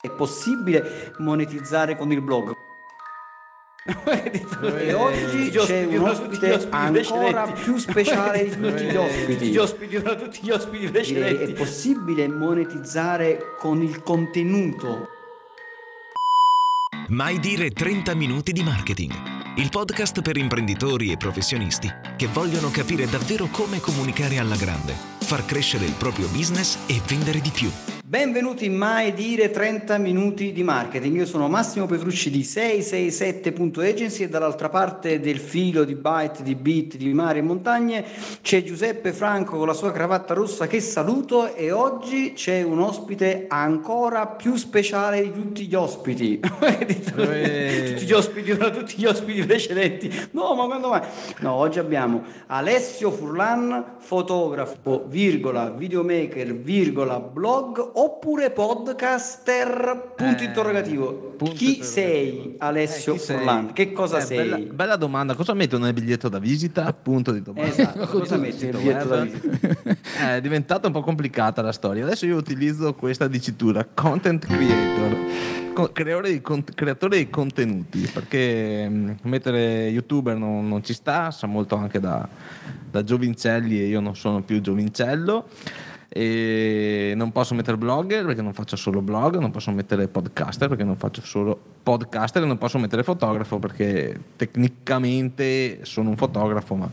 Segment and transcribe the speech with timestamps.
[0.00, 2.54] È possibile monetizzare con il blog?
[4.78, 9.50] e oggi c'è un ospite ancora più speciale di tutti gli ospiti.
[9.50, 11.52] Gli ospiti, tutti gli ospiti precedenti.
[11.52, 15.08] È possibile monetizzare con il contenuto?
[17.08, 19.12] Mai dire 30 minuti di marketing.
[19.56, 25.44] Il podcast per imprenditori e professionisti che vogliono capire davvero come comunicare alla grande, far
[25.44, 27.97] crescere il proprio business e vendere di più.
[28.08, 31.14] Benvenuti in Mai Dire 30 Minuti di Marketing.
[31.14, 36.96] Io sono Massimo Petrucci di 667.agency e dall'altra parte del filo di byte, di beat,
[36.96, 38.02] di mari e montagne
[38.40, 43.44] c'è Giuseppe Franco con la sua cravatta rossa che saluto e oggi c'è un ospite
[43.46, 46.40] ancora più speciale di tutti gli ospiti.
[46.40, 50.28] tutti gli ospiti, tutti gli ospiti precedenti.
[50.30, 51.02] No, ma quando mai?
[51.40, 60.12] No, oggi abbiamo Alessio Furlan, fotografo, virgola, videomaker, virgola, blog oppure podcaster?
[60.16, 61.12] Punto eh, interrogativo.
[61.36, 61.84] Punto chi interrogativo.
[61.84, 63.72] sei Alessio eh, Furlan?
[63.72, 64.36] Che cosa eh, sei?
[64.36, 65.34] Bella, bella, domanda.
[65.34, 66.92] Cosa metto nel biglietto da visita?
[66.92, 67.70] Punto di domanda.
[67.70, 68.06] Esatto.
[68.18, 69.96] cosa metti nel biglietto da visita?
[70.18, 72.04] Eh, è diventata un po' complicata la storia.
[72.04, 75.16] Adesso io utilizzo questa dicitura content creator
[75.92, 76.42] creatore di,
[76.74, 82.28] creatore di, contenuti perché mm, mettere youtuber non, non, ci sta sa molto anche da,
[82.90, 85.46] da giovincelli e io non sono più giovincello
[86.08, 90.84] e non posso mettere blogger perché non faccio solo blog, non posso mettere podcaster perché
[90.84, 96.90] non faccio solo podcaster e non posso mettere fotografo perché tecnicamente sono un fotografo ma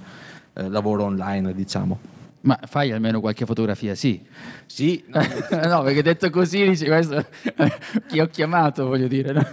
[0.53, 2.13] eh, lavoro online diciamo.
[2.41, 4.21] Ma fai almeno qualche fotografia, sì.
[4.67, 5.03] Sì.
[5.07, 5.21] No,
[5.65, 7.25] no perché detto così dici questo
[8.07, 9.33] chi ho chiamato, voglio dire.
[9.33, 9.43] No,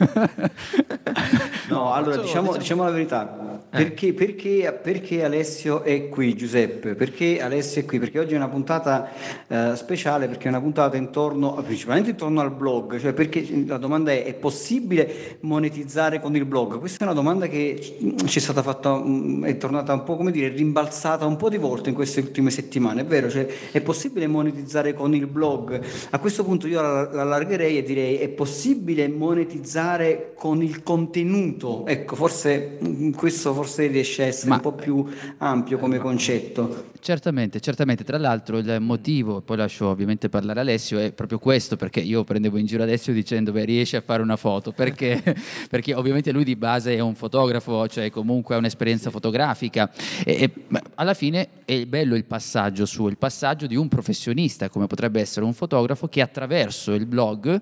[1.68, 6.94] no allora diciamo, diciamo la verità perché, perché, perché, Alessio è qui, Giuseppe?
[6.94, 7.98] Perché Alessio è qui?
[7.98, 9.08] Perché oggi è una puntata
[9.48, 14.12] eh, speciale, perché è una puntata intorno, principalmente intorno al blog, cioè perché la domanda
[14.12, 16.78] è, è possibile monetizzare con il blog?
[16.80, 17.80] Questa è una domanda che
[18.26, 21.56] ci è stata fatta, mm, è tornata un po' come dire, rimbalzata un po' di
[21.56, 23.30] volte in queste ultime settimane, è vero?
[23.30, 25.80] Cioè, è possibile monetizzare con il blog?
[26.10, 31.86] A questo punto io l'allargherei e direi, è possibile monetizzare con il contenuto?
[31.86, 35.06] Ecco, forse mm, questo forse riesce a essere Ma, un po' più
[35.38, 36.90] ampio come concetto.
[37.04, 38.04] Certamente, certamente.
[38.04, 42.58] Tra l'altro il motivo, poi lascio ovviamente parlare Alessio, è proprio questo, perché io prendevo
[42.58, 45.20] in giro Alessio dicendo beh riesce a fare una foto, perché,
[45.68, 49.90] perché ovviamente lui di base è un fotografo, cioè comunque ha un'esperienza fotografica
[50.24, 50.52] e, e
[50.94, 55.44] alla fine è bello il passaggio suo, il passaggio di un professionista come potrebbe essere
[55.44, 57.60] un fotografo che attraverso il blog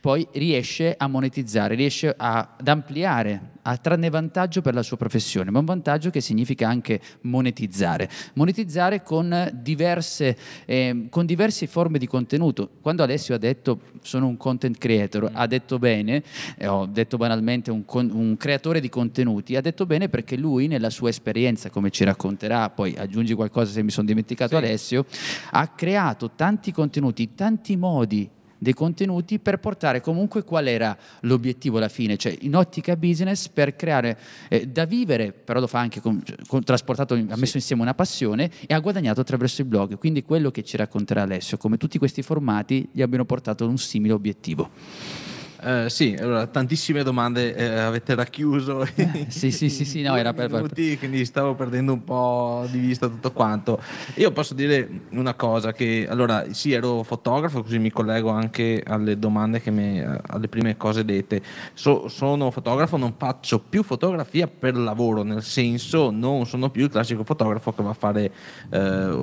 [0.00, 5.50] poi riesce a monetizzare, riesce a, ad ampliare, a trarne vantaggio per la sua professione,
[5.50, 8.08] ma un vantaggio che significa anche monetizzare.
[8.32, 8.69] Monetizzare
[9.02, 12.70] con diverse, eh, con diverse forme di contenuto.
[12.80, 16.22] Quando Alessio ha detto sono un content creator, ha detto bene,
[16.56, 20.90] eh, ho detto banalmente un, un creatore di contenuti, ha detto bene perché lui nella
[20.90, 24.64] sua esperienza, come ci racconterà, poi aggiungi qualcosa se mi sono dimenticato sì.
[24.64, 25.04] Alessio,
[25.50, 28.28] ha creato tanti contenuti, tanti modi
[28.60, 33.74] dei contenuti per portare comunque qual era l'obiettivo alla fine, cioè in ottica business per
[33.74, 37.94] creare eh, da vivere, però lo fa anche con, con trasportato, ha messo insieme una
[37.94, 39.96] passione e ha guadagnato attraverso il blog.
[39.96, 44.12] Quindi quello che ci racconterà Alessio, come tutti questi formati gli abbiano portato un simile
[44.12, 45.38] obiettivo.
[45.62, 48.86] Eh, sì, allora, tantissime domande eh, avete racchiuso.
[49.28, 50.50] sì, sì, sì, sì, no, era per...
[50.50, 53.80] Minuti, quindi stavo perdendo un po' di vista tutto quanto.
[54.14, 59.18] Io posso dire una cosa, che allora sì, ero fotografo, così mi collego anche alle
[59.18, 61.42] domande, che mi, alle prime cose dette.
[61.74, 66.90] So, sono fotografo, non faccio più fotografia per lavoro, nel senso non sono più il
[66.90, 68.32] classico fotografo che va a fare
[68.70, 68.78] eh,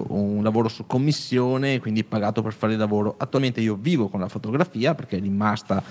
[0.08, 3.16] un lavoro su commissione, quindi pagato per fare il lavoro.
[3.18, 5.82] Attualmente io vivo con la fotografia perché è rimasta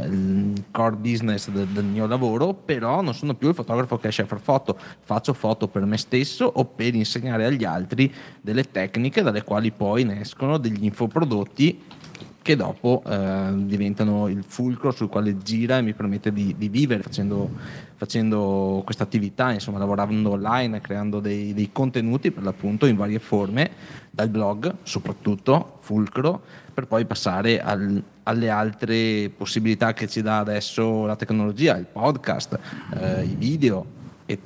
[0.00, 4.22] il core business del, del, mio lavoro, però non sono più il fotografo che esce
[4.22, 9.22] a far foto, faccio foto per me stesso o per insegnare agli altri delle tecniche
[9.22, 12.00] dalle quali poi ne escono degli infoprodotti
[12.42, 17.02] che dopo eh, diventano il fulcro sul quale gira e mi permette di, di vivere
[17.02, 17.48] facendo,
[17.94, 23.70] facendo questa attività, insomma lavorando online, creando dei, dei, contenuti per l'appunto in varie forme,
[24.10, 31.06] dal blog soprattutto, fulcro, per poi passare al, alle altre possibilità che ci dà adesso
[31.06, 32.58] la tecnologia, il podcast,
[32.98, 33.84] eh, i video
[34.26, 34.38] e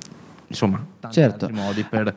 [0.47, 1.45] insomma tanti certo.
[1.45, 2.15] altri modi per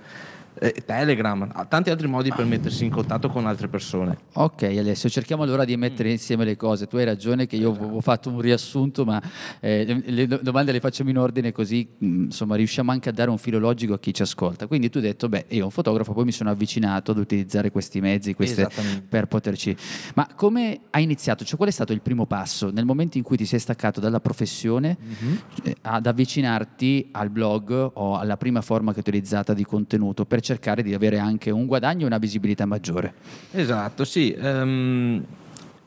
[0.85, 4.19] Telegram, tanti altri modi per mettersi in contatto con altre persone.
[4.35, 6.87] Ok Alessio, cerchiamo allora di mettere insieme le cose.
[6.87, 9.23] Tu hai ragione che io avevo fatto un riassunto, ma
[9.61, 13.39] eh, le, domande le facciamo in ordine così mh, insomma riusciamo anche a dare un
[13.39, 14.67] filo logico a chi ci ascolta.
[14.67, 18.01] Quindi tu hai detto, beh, io un fotografo, poi mi sono avvicinato ad utilizzare questi
[18.01, 18.69] mezzi queste,
[19.09, 19.75] per poterci...
[20.15, 21.45] Ma come hai iniziato?
[21.45, 24.21] Cioè qual è stato il primo passo nel momento in cui ti sei staccato dalla
[24.21, 25.73] professione mm-hmm.
[25.83, 30.83] ad avvicinarti al blog o alla prima forma che hai utilizzata di contenuto per cercare
[30.83, 33.15] di avere anche un guadagno e una visibilità maggiore?
[33.53, 34.37] Esatto, sì.
[34.39, 35.25] Um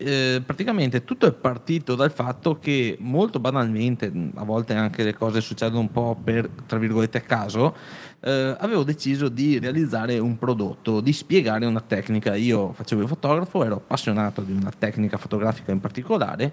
[0.03, 5.39] eh, praticamente tutto è partito dal fatto che molto banalmente, a volte anche le cose
[5.39, 7.73] succedono un po' per, tra virgolette, caso,
[8.19, 12.35] eh, avevo deciso di realizzare un prodotto, di spiegare una tecnica.
[12.35, 16.51] Io facevo il fotografo, ero appassionato di una tecnica fotografica in particolare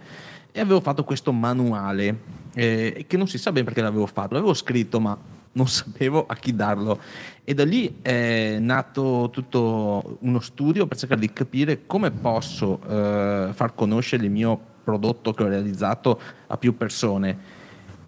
[0.53, 2.19] e avevo fatto questo manuale
[2.55, 5.17] eh, che non si sa bene perché l'avevo fatto, l'avevo scritto ma
[5.53, 7.01] non sapevo a chi darlo.
[7.45, 13.51] E da lì è nato tutto uno studio per cercare di capire come posso eh,
[13.53, 17.59] far conoscere il mio prodotto che ho realizzato a più persone.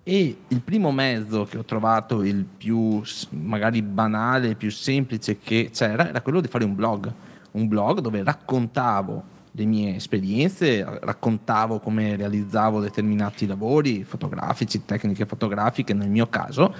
[0.05, 5.71] E il primo mezzo che ho trovato il più magari banale, il più semplice che
[5.73, 7.13] c'era era quello di fare un blog.
[7.53, 15.93] Un blog dove raccontavo le mie esperienze, raccontavo come realizzavo determinati lavori fotografici, tecniche fotografiche
[15.93, 16.75] nel mio caso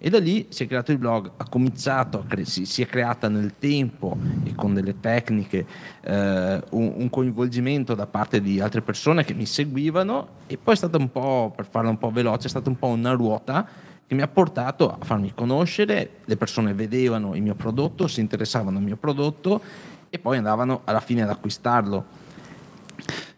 [0.00, 3.54] e da lì si è creato il blog, ha cominciato, si, si è creata nel
[3.58, 5.66] tempo e con delle tecniche
[6.02, 10.76] eh, un, un, coinvolgimento da parte di altre persone che mi seguivano e poi è
[10.76, 13.66] stata un po', per farla un po' veloce, è stata un po' una ruota
[14.06, 18.78] che mi ha portato a farmi conoscere, le persone vedevano il mio prodotto, si interessavano
[18.78, 19.60] al mio prodotto
[20.10, 22.26] e poi andavano alla fine ad acquistarlo.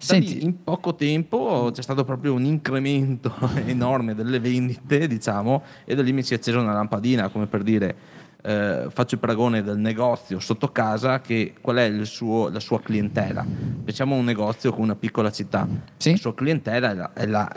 [0.02, 3.34] Senti, in poco tempo c'è stato proprio un incremento
[3.66, 7.62] enorme delle vendite, diciamo, e da lì mi si è accesa una lampadina, come per
[7.62, 7.96] dire,
[8.42, 13.44] eh, faccio il paragone del negozio sotto casa, che qual è suo, la sua clientela?
[13.84, 15.68] Facciamo un negozio con una piccola città,
[15.98, 16.12] sì?
[16.12, 17.52] la sua clientela è, la, è la,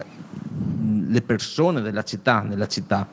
[1.07, 3.07] le persone della città, nella città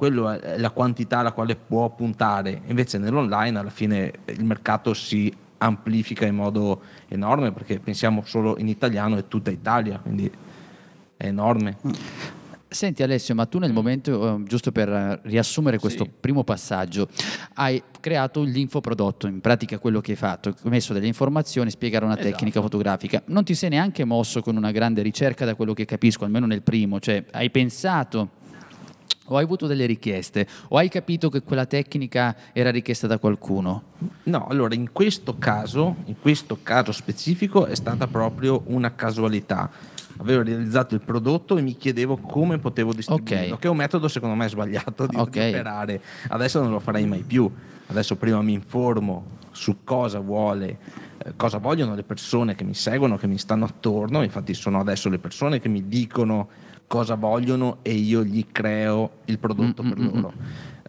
[0.00, 5.30] quello è la quantità alla quale può puntare, invece nell'online alla fine il mercato si
[5.58, 10.30] amplifica in modo enorme perché pensiamo solo in italiano è tutta Italia, quindi
[11.18, 11.76] è enorme.
[12.66, 16.10] Senti Alessio, ma tu nel momento, eh, giusto per riassumere questo sì.
[16.18, 17.06] primo passaggio,
[17.56, 22.18] hai creato l'infoprodotto, in pratica quello che hai fatto, hai messo delle informazioni, spiegare una
[22.18, 22.36] esatto.
[22.36, 23.22] tecnica fotografica.
[23.26, 26.62] Non ti sei neanche mosso con una grande ricerca da quello che capisco, almeno nel
[26.62, 28.38] primo, cioè hai pensato
[29.30, 30.46] o hai avuto delle richieste?
[30.68, 33.82] O hai capito che quella tecnica era richiesta da qualcuno?
[34.24, 39.70] No, allora in questo caso, in questo caso specifico è stata proprio una casualità.
[40.18, 43.58] Avevo realizzato il prodotto e mi chiedevo come potevo distribuirlo, okay.
[43.58, 45.50] che è un metodo secondo me sbagliato di, okay.
[45.50, 46.02] di operare.
[46.28, 47.50] Adesso non lo farei mai più.
[47.86, 53.16] Adesso prima mi informo su cosa vuole eh, cosa vogliono le persone che mi seguono,
[53.16, 56.48] che mi stanno attorno, infatti sono adesso le persone che mi dicono
[56.90, 59.92] cosa vogliono e io gli creo il prodotto mm-hmm.
[59.92, 60.32] per mm, loro.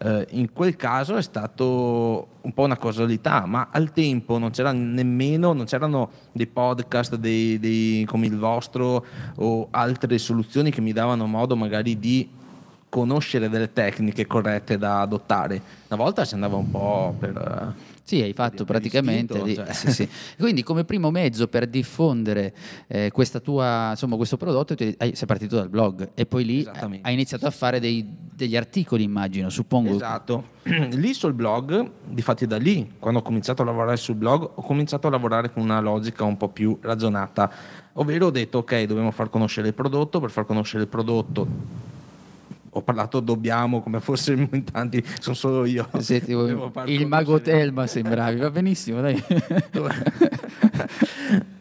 [0.02, 4.72] Uh, in quel caso è stato un po' una casualità, ma al tempo non c'era
[4.72, 9.06] nemmeno, non c'erano dei podcast dei, dei, come il vostro
[9.36, 12.28] o altre soluzioni che mi davano modo magari di
[12.88, 15.62] conoscere delle tecniche corrette da adottare.
[15.86, 17.74] Una volta si andava un po' per...
[18.04, 19.38] Sì, hai fatto praticamente.
[19.38, 19.72] Iscritto, cioè.
[19.72, 20.08] sì, sì.
[20.38, 22.52] Quindi, come primo mezzo per diffondere
[22.88, 23.12] eh,
[23.42, 26.68] tua, insomma, questo prodotto, sei partito dal blog e poi lì
[27.02, 28.04] hai iniziato a fare dei,
[28.34, 29.94] degli articoli, immagino, suppongo.
[29.94, 30.50] Esatto.
[30.62, 35.06] lì sul blog, difatti da lì, quando ho cominciato a lavorare sul blog, ho cominciato
[35.06, 37.50] a lavorare con una logica un po' più ragionata.
[37.94, 41.91] Ovvero ho detto, ok, dobbiamo far conoscere il prodotto, per far conoscere il prodotto
[42.74, 45.88] ho parlato dobbiamo come fossimo in tanti, sono solo io.
[45.98, 49.22] Senti, il mago Telma sembravi, va benissimo, dai.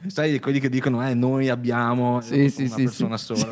[0.08, 3.48] Sai, quelli che dicono eh, noi abbiamo sì, sì, una sì, persona sola.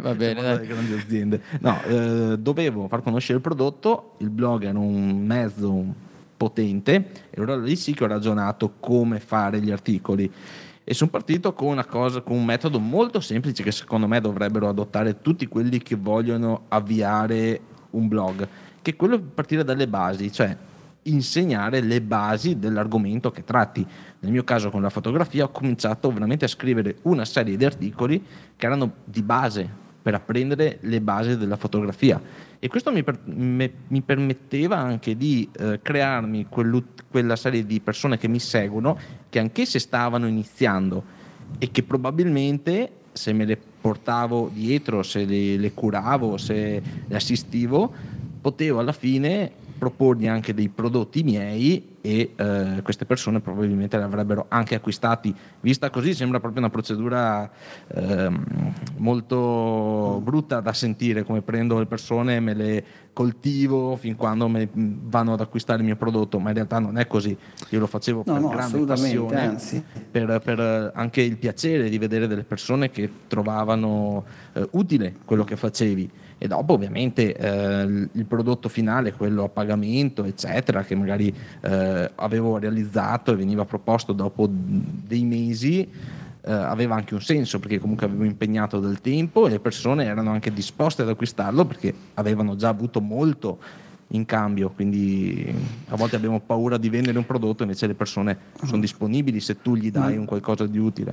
[0.00, 0.66] va bene, dai.
[0.66, 1.40] grandi aziende.
[1.60, 7.56] No, eh, dovevo far conoscere il prodotto, il blog era un mezzo potente e allora
[7.56, 10.28] lì sì che ho ragionato come fare gli articoli
[10.84, 15.20] e sono partito con cosa, con un metodo molto semplice che secondo me dovrebbero adottare
[15.20, 17.60] tutti quelli che vogliono avviare
[17.90, 18.48] un blog,
[18.82, 20.56] che è quello di partire dalle basi, cioè
[21.04, 23.86] insegnare le basi dell'argomento che tratti.
[24.20, 28.24] Nel mio caso con la fotografia ho cominciato veramente a scrivere una serie di articoli
[28.56, 32.20] che erano di base per apprendere le basi della fotografia.
[32.58, 38.18] E questo mi, per, me, mi permetteva anche di eh, crearmi quella serie di persone
[38.18, 41.20] che mi seguono che anch'esse stavano iniziando
[41.58, 47.92] e che probabilmente se me le portavo dietro, se le, le curavo, se le assistivo,
[48.40, 54.46] potevo alla fine proporgli anche dei prodotti miei e eh, queste persone probabilmente li avrebbero
[54.48, 55.34] anche acquistati.
[55.60, 57.50] Vista così sembra proprio una procedura
[57.88, 58.30] eh,
[58.96, 64.68] molto brutta da sentire, come prendo le persone e me le coltivo fin quando me
[64.72, 67.36] vanno ad acquistare il mio prodotto, ma in realtà non è così.
[67.70, 69.84] Io lo facevo No, per no, grande passione, anzi.
[70.10, 75.56] per, per anche il piacere di vedere delle persone che trovavano eh, utile quello che
[75.56, 81.34] facevi e dopo ovviamente eh, il il prodotto finale, quello a pagamento, eccetera, che magari
[81.92, 85.80] eh, avevo realizzato e veniva proposto dopo dei mesi,
[86.44, 90.30] eh, aveva anche un senso perché comunque avevo impegnato del tempo e le persone erano
[90.30, 93.58] anche disposte ad acquistarlo perché avevano già avuto molto
[94.14, 95.54] in cambio, quindi
[95.88, 99.74] a volte abbiamo paura di vendere un prodotto, invece le persone sono disponibili se tu
[99.74, 101.12] gli dai un qualcosa di utile.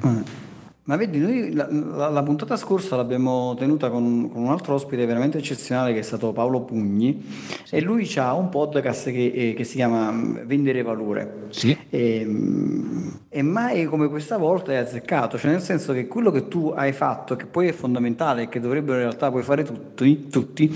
[0.90, 5.06] Ma vedi, noi la, la- la puntata scorsa l'abbiamo tenuta con, con un altro ospite
[5.06, 7.24] veramente eccezionale che è stato Paolo Pugni
[7.70, 11.46] e lui ha un podcast che, eh, che si chiama mm, Vendere Valore.
[11.50, 11.78] Sì.
[11.92, 16.48] E, mm, e mai come questa volta è azzeccato, cioè nel senso che quello che
[16.48, 20.28] tu hai fatto, che poi è fondamentale e che dovrebbero in realtà poi fare tutti,
[20.30, 20.76] tutti,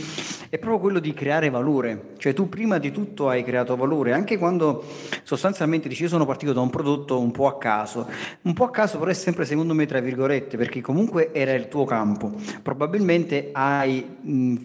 [0.50, 2.12] è proprio quello di creare valore.
[2.18, 4.84] Cioè tu prima di tutto hai creato valore, anche quando
[5.24, 8.08] sostanzialmente dici io sono partito da un prodotto un po' a caso,
[8.44, 11.68] un po' a caso però è sempre secondo me tra virgolette, perché comunque era il
[11.68, 12.32] tuo campo.
[12.62, 14.06] Probabilmente hai,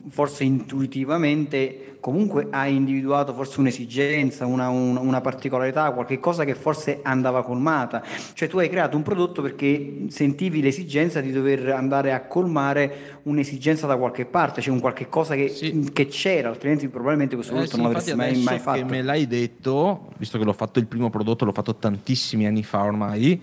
[0.09, 7.01] forse intuitivamente, comunque hai individuato forse un'esigenza, una, un- una particolarità, qualche cosa che forse
[7.03, 8.03] andava colmata.
[8.35, 13.87] Cioè tu hai creato un prodotto perché sentivi l'esigenza di dover andare a colmare un'esigenza
[13.87, 15.91] da qualche parte, cioè un qualche cosa che, Sì.
[15.93, 18.79] che c'era, altrimenti probabilmente questo Eh prodotto sì, non l'avresti mai, mai fatto.
[18.79, 22.63] che me l'hai detto, visto che l'ho fatto il primo prodotto, l'ho fatto tantissimi anni
[22.63, 23.41] fa ormai,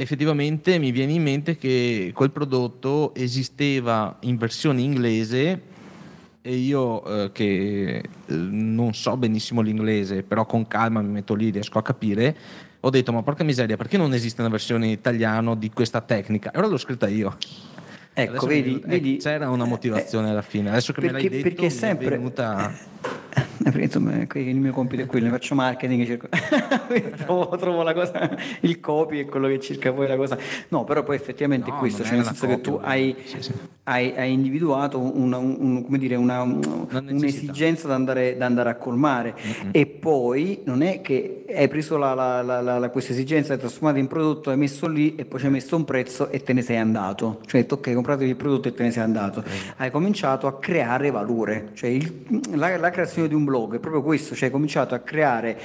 [0.00, 5.68] effettivamente mi viene in mente che quel prodotto esisteva in versione inglese
[6.40, 11.50] e io eh, che eh, non so benissimo l'inglese, però con calma mi metto lì,
[11.50, 12.34] riesco a capire,
[12.80, 16.50] ho detto ma porca miseria, perché non esiste una versione in italiano di questa tecnica?
[16.50, 17.36] E ora l'ho scritta io.
[18.12, 20.70] Ecco, mi vedi, venuta- eh, vedi, c'era una motivazione alla fine.
[20.70, 22.72] Adesso che me l'hai perché, detto, perché mi è sempre venuta...
[23.64, 26.28] Perché insomma qui il mio compito è quello, ne faccio marketing, cerco-
[27.24, 30.38] trovo, trovo la cosa, il copy è quello che cerca poi la cosa.
[30.68, 32.86] No, però poi effettivamente è No, questo, non cioè è nel senso che tu copia,
[32.88, 33.14] hai.
[33.24, 33.52] Sì, sì.
[33.84, 39.34] hai- hai individuato una, un- dire, una- un'esigenza da andare, da andare a colmare
[39.72, 42.42] e poi non è che hai preso la, la-
[42.78, 45.76] la- questa esigenza, l'hai trasformata in prodotto, hai messo lì e poi ci hai messo
[45.76, 47.40] un prezzo e te ne sei andato.
[47.46, 49.42] Cioè, hai detto, ok, comprate il prodotto e te ne sei andato.
[49.76, 54.02] Hai cominciato a creare valore, cioè il- la, la creazione di un blog è proprio
[54.02, 55.58] questo, cioè hai cominciato a creare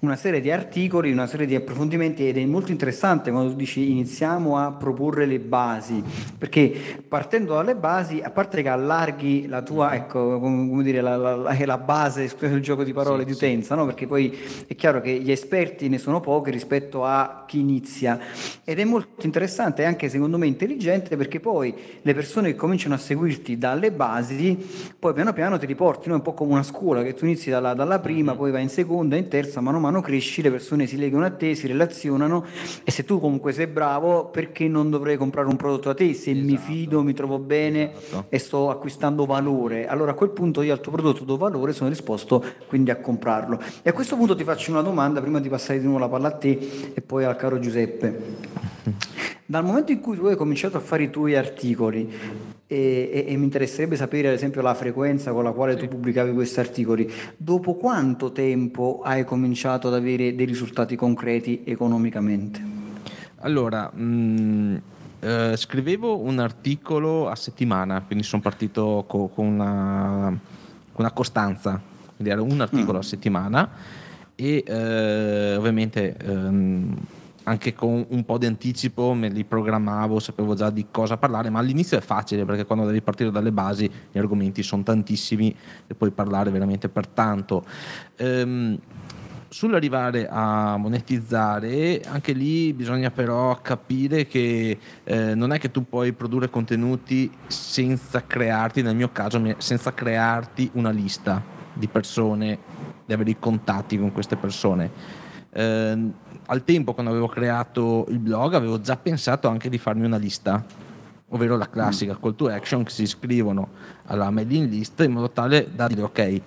[0.00, 3.90] una serie di articoli, una serie di approfondimenti ed è molto interessante quando tu dici
[3.90, 6.02] iniziamo a proporre le basi,
[6.38, 6.72] perché
[7.06, 11.78] partendo dalle basi, a parte che allarghi la tua, ecco, come dire, la, la- la-
[11.78, 13.84] base, scusate il gioco di parole, di utenza, no?
[13.86, 18.18] perché poi è chiaro che gli esperti ne sono pochi rispetto a chi inizia
[18.64, 22.94] ed è molto interessante e anche secondo me intelligente perché poi le persone che cominciano
[22.94, 24.56] a seguirti dalle basi,
[24.98, 26.14] poi piano piano ti riporti, no?
[26.14, 28.68] è un po' come una scuola che tu inizi dalla, dalla prima, poi vai in
[28.68, 32.44] seconda, in terza, mano a mano cresci, le persone si legano a te, si relazionano
[32.84, 36.12] e se tu comunque sei bravo, perché non dovrei comprare un prodotto da te?
[36.14, 38.26] Se mi fido, mi trovo bene Esatto.
[38.28, 41.88] e sto acquistando valore, allora a quel punto io al tuo prodotto do valore, sono
[41.88, 43.60] disposto quindi a comprarlo.
[43.82, 46.28] E a questo punto ti faccio una domanda prima di passare di nuovo la palla
[46.28, 49.38] a te e poi al caro Giuseppe.
[49.50, 52.08] Dal momento in cui tu hai cominciato a fare i tuoi articoli
[52.68, 56.32] e, e- e mi interesserebbe sapere ad esempio la frequenza con la quale tu pubblicavi
[56.32, 62.62] questi articoli, dopo quanto tempo hai cominciato ad avere dei risultati concreti economicamente?
[63.38, 64.82] Allora, mh,
[65.18, 70.26] eh, scrivevo un articolo a settimana, quindi sono partito co- con, una,
[70.92, 71.82] con una costanza,
[72.14, 73.68] quindi era un articolo a settimana
[74.36, 76.96] e eh, ovviamente ehm,
[77.44, 81.58] anche con un po' di anticipo me li programmavo, sapevo già di cosa parlare, ma
[81.58, 85.54] all'inizio è facile perché quando devi partire dalle basi gli argomenti sono tantissimi
[85.86, 87.64] e puoi parlare veramente per tanto.
[88.16, 88.78] Ehm,
[89.52, 96.12] Sull'arrivare a monetizzare, anche lì bisogna però capire che eh, non è che tu puoi
[96.12, 101.42] produrre contenuti senza crearti, nel mio caso, senza crearti una lista
[101.72, 102.58] di persone,
[103.04, 104.88] di avere i contatti con queste persone.
[105.50, 106.10] Eh,
[106.50, 110.64] al tempo, quando avevo creato il blog, avevo già pensato anche di farmi una lista,
[111.28, 113.68] ovvero la classica call to action che si iscrivono
[114.06, 116.40] alla mailing list in modo tale da dire ok,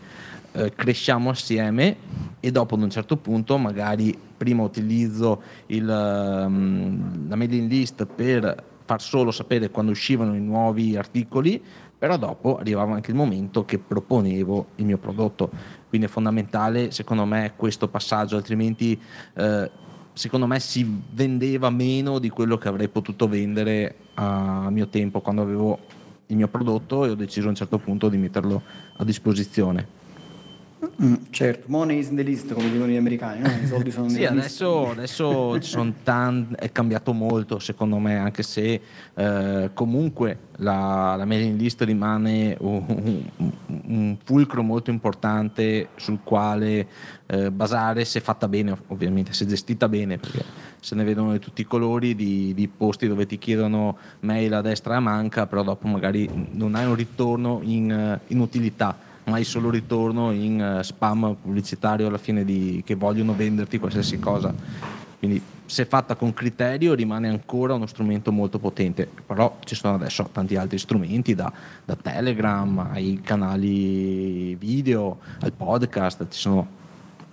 [0.52, 1.96] eh, cresciamo assieme
[2.42, 8.72] e dopo ad un certo punto magari prima utilizzo il, ehm, la mailing list per
[8.84, 11.64] far solo sapere quando uscivano i nuovi articoli,
[11.98, 15.50] però dopo arrivava anche il momento che proponevo il mio prodotto.
[15.88, 19.00] Quindi è fondamentale, secondo me, questo passaggio, altrimenti
[19.36, 19.72] eh,
[20.14, 25.42] secondo me si vendeva meno di quello che avrei potuto vendere a mio tempo quando
[25.42, 25.80] avevo
[26.28, 28.62] il mio prodotto e ho deciso a un certo punto di metterlo
[28.98, 30.02] a disposizione.
[31.02, 33.50] Mm, certo, money is in the list, come dicono gli americani, no?
[33.64, 38.82] i soldi sono sì, adesso, adesso sono tan- è cambiato molto secondo me, anche se
[39.14, 42.84] eh, comunque la, la mailing list rimane un,
[43.38, 43.52] un,
[43.94, 46.88] un, fulcro molto importante sul quale
[47.26, 50.44] eh, basare se fatta bene, ovviamente, se gestita bene, perché
[50.80, 54.62] se ne vedono di tutti i colori di, di posti dove ti chiedono mail a
[54.62, 59.36] destra e a manca, però dopo magari non hai un ritorno in, in utilità ma
[59.36, 64.54] hai solo ritorno in uh, spam pubblicitario alla fine di, che vogliono venderti qualsiasi cosa.
[65.18, 70.30] Quindi se fatta con criterio rimane ancora uno strumento molto potente, però ci sono adesso
[70.32, 71.52] tanti altri strumenti da,
[71.84, 76.82] da Telegram ai canali video, al podcast, ci sono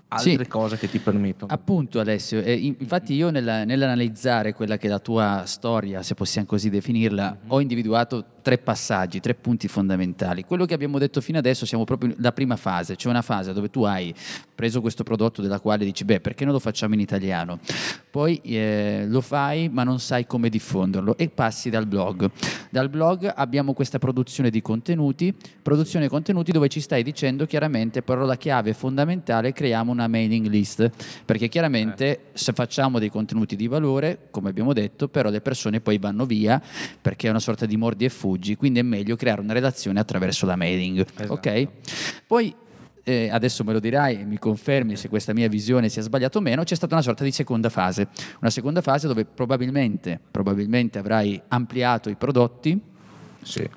[0.09, 1.53] altre sì, cose che ti permettono.
[1.53, 6.47] Appunto Alessio, eh, infatti io nella, nell'analizzare quella che è la tua storia, se possiamo
[6.47, 7.51] così definirla, mm-hmm.
[7.51, 10.45] ho individuato tre passaggi, tre punti fondamentali.
[10.45, 13.71] Quello che abbiamo detto fino adesso siamo proprio la prima fase, cioè una fase dove
[13.71, 14.15] tu hai
[14.55, 17.59] preso questo prodotto della quale dici, beh, perché non lo facciamo in italiano?
[18.11, 22.31] Poi eh, lo fai ma non sai come diffonderlo e passi dal blog.
[22.71, 28.03] Dal blog abbiamo questa produzione di contenuti, produzione di contenuti dove ci stai dicendo chiaramente,
[28.03, 30.91] parola chiave fondamentale, creiamo una mailing list,
[31.25, 32.21] perché chiaramente eh.
[32.33, 36.61] se facciamo dei contenuti di valore, come abbiamo detto, però le persone poi vanno via
[37.01, 40.47] perché è una sorta di mordi e fuggi, quindi è meglio creare una relazione attraverso
[40.47, 41.05] la mailing.
[41.15, 41.33] Esatto.
[41.33, 41.69] Ok?
[42.27, 42.55] Poi
[43.03, 46.63] eh, adesso me lo dirai, mi confermi se questa mia visione sia sbagliata o meno,
[46.63, 48.09] c'è stata una sorta di seconda fase,
[48.41, 52.81] una seconda fase dove probabilmente, probabilmente avrai ampliato i prodotti,
[53.43, 53.69] sì.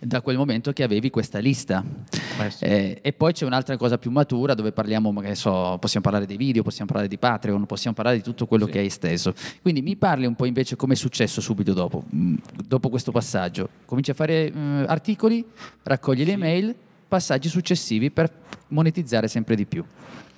[0.00, 1.84] da quel momento che avevi questa lista.
[2.40, 2.64] Eh sì.
[2.64, 6.36] eh, e poi c'è un'altra cosa più matura dove parliamo, magari so, possiamo parlare dei
[6.36, 8.72] video, possiamo parlare di Patreon, possiamo parlare di tutto quello sì.
[8.72, 9.34] che hai esteso.
[9.62, 12.36] Quindi mi parli un po' invece come è successo subito dopo, mm,
[12.66, 13.68] dopo questo passaggio.
[13.84, 15.44] Cominci a fare uh, articoli,
[15.82, 16.74] raccogli le email,
[17.08, 18.30] passaggi successivi per
[18.68, 19.84] monetizzare sempre di più.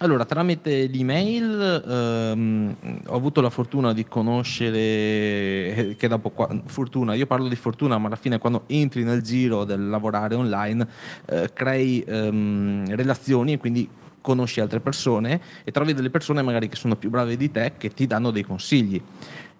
[0.02, 2.76] Allora, tramite l'email ehm,
[3.06, 6.32] ho avuto la fortuna di conoscere, eh, che dopo,
[6.64, 10.88] fortuna, io parlo di fortuna, ma alla fine quando entri nel giro del lavorare online,
[11.26, 13.86] eh, crei ehm, relazioni e quindi
[14.22, 17.90] conosci altre persone e trovi delle persone magari che sono più brave di te che
[17.90, 19.02] ti danno dei consigli.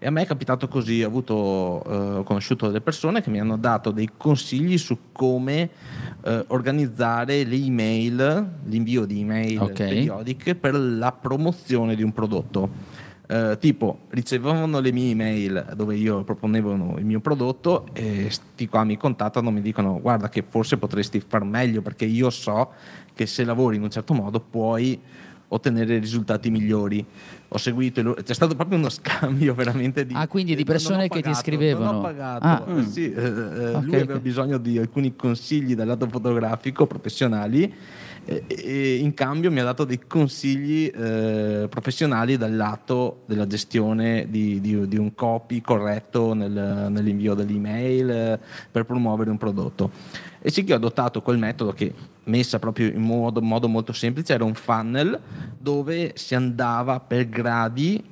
[0.03, 3.39] E a me è capitato così, ho, avuto, eh, ho conosciuto delle persone che mi
[3.39, 5.69] hanno dato dei consigli su come
[6.25, 9.89] eh, organizzare le email, l'invio di email okay.
[9.89, 13.09] periodiche per la promozione di un prodotto.
[13.31, 18.83] Uh, tipo ricevevano le mie email dove io proponevo il mio prodotto e sti qua
[18.83, 22.73] mi contattano mi dicono guarda che forse potresti far meglio perché io so
[23.15, 25.01] che se lavori in un certo modo puoi
[25.53, 27.05] ottenere risultati migliori.
[27.49, 30.15] Ho seguito, c'è stato proprio uno scambio veramente di...
[30.15, 31.93] Ah, quindi di persone pagato, che ti scrivevano.
[31.93, 35.75] Non ho pagato, ah, eh, sì, eh, eh, okay, lui aveva bisogno di alcuni consigli
[35.75, 37.75] dal lato fotografico professionali
[38.25, 44.27] e, e in cambio mi ha dato dei consigli eh, professionali dal lato della gestione
[44.29, 49.91] di, di, di un copy corretto nel, nell'invio dell'email eh, per promuovere un prodotto.
[50.41, 51.93] E sì che ho adottato quel metodo che,
[52.31, 55.19] messa proprio in modo, modo molto semplice, era un funnel
[55.59, 58.03] dove si andava per gradi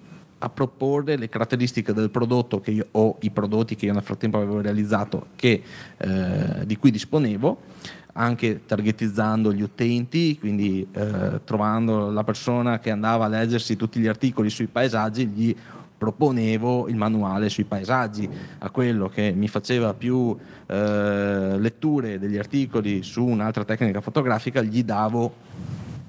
[0.41, 4.37] a proporre le caratteristiche del prodotto che io, o i prodotti che io nel frattempo
[4.37, 5.63] avevo realizzato che,
[5.97, 7.61] eh, di cui disponevo
[8.13, 14.09] anche targetizzando gli utenti, quindi eh, trovando la persona che andava a leggersi tutti gli
[14.09, 15.57] articoli sui paesaggi, gli
[15.99, 20.35] proponevo il manuale sui paesaggi, a quello che mi faceva più
[20.67, 25.35] eh, letture degli articoli su un'altra tecnica fotografica, gli davo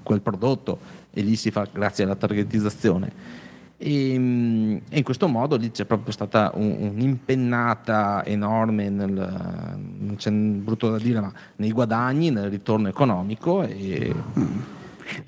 [0.02, 0.78] quel prodotto
[1.10, 3.38] e lì si fa grazie alla targetizzazione.
[3.76, 10.30] E, e in questo modo lì c'è proprio stata un, un'impennata enorme, nel, non c'è
[10.30, 13.62] brutto da dire, ma nei guadagni, nel ritorno economico.
[13.62, 14.78] E, mm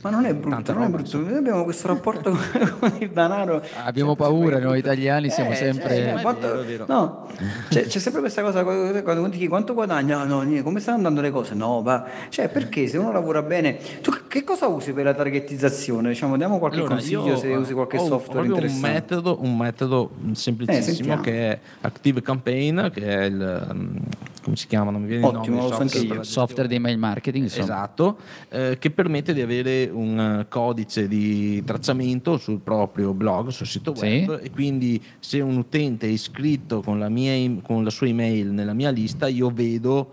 [0.03, 1.19] ma non è brutto, non è brutto.
[1.19, 2.31] Noi abbiamo questo rapporto
[2.79, 3.63] con il denaro.
[3.85, 5.97] Abbiamo cioè, paura, noi italiani siamo eh, sempre...
[5.97, 7.29] Cioè, quanto, no,
[7.69, 11.21] c'è, c'è, sempre questa cosa, quando ti chiedi quanto guadagna, no, no, come stanno andando
[11.21, 11.55] le cose?
[11.55, 12.07] No, va.
[12.29, 13.79] Cioè, perché se uno lavora bene...
[14.01, 16.11] Tu che cosa usi per la targetizzazione?
[16.11, 18.87] Diciamo, diamo qualche allora, consiglio se usi qualche software interessante.
[18.87, 24.01] Un metodo, un metodo semplicissimo eh, che è Active Campaign, che è il
[24.43, 24.99] come si chiamano?
[24.99, 26.25] Mi viene il Ottimo, nome, lo so anche software io.
[26.25, 27.65] Software di email marketing, insomma.
[27.65, 28.17] Esatto,
[28.51, 34.41] eh, che permette di avere un codice di tracciamento sul proprio blog, sul sito web
[34.43, 38.75] e quindi se un utente è iscritto con la, mia, con la sua email nella
[38.75, 40.11] mia lista io vedo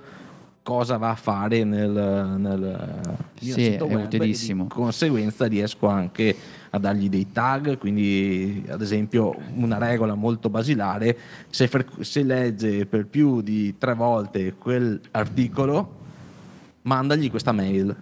[0.61, 2.59] cosa va a fare nel, nel
[3.41, 4.63] mio Sì, sito è web utilissimo.
[4.63, 6.35] e di conseguenza riesco anche
[6.71, 11.17] a dargli dei tag, quindi ad esempio una regola molto basilare,
[11.49, 15.97] se, fre- se legge per più di tre volte quell'articolo,
[16.83, 17.95] mandagli questa mail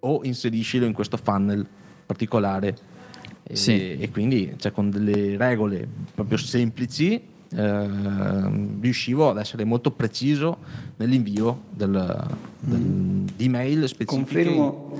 [0.00, 1.66] o inseriscilo in questo funnel
[2.06, 2.76] particolare.
[3.42, 3.96] E, Sì.
[3.98, 10.58] e quindi cioè, con delle regole proprio semplici ehm, riuscivo ad essere molto preciso
[10.96, 12.26] nell'invio del,
[12.60, 12.80] del,
[13.34, 14.44] di mail specifiche.
[14.44, 14.92] Confermo.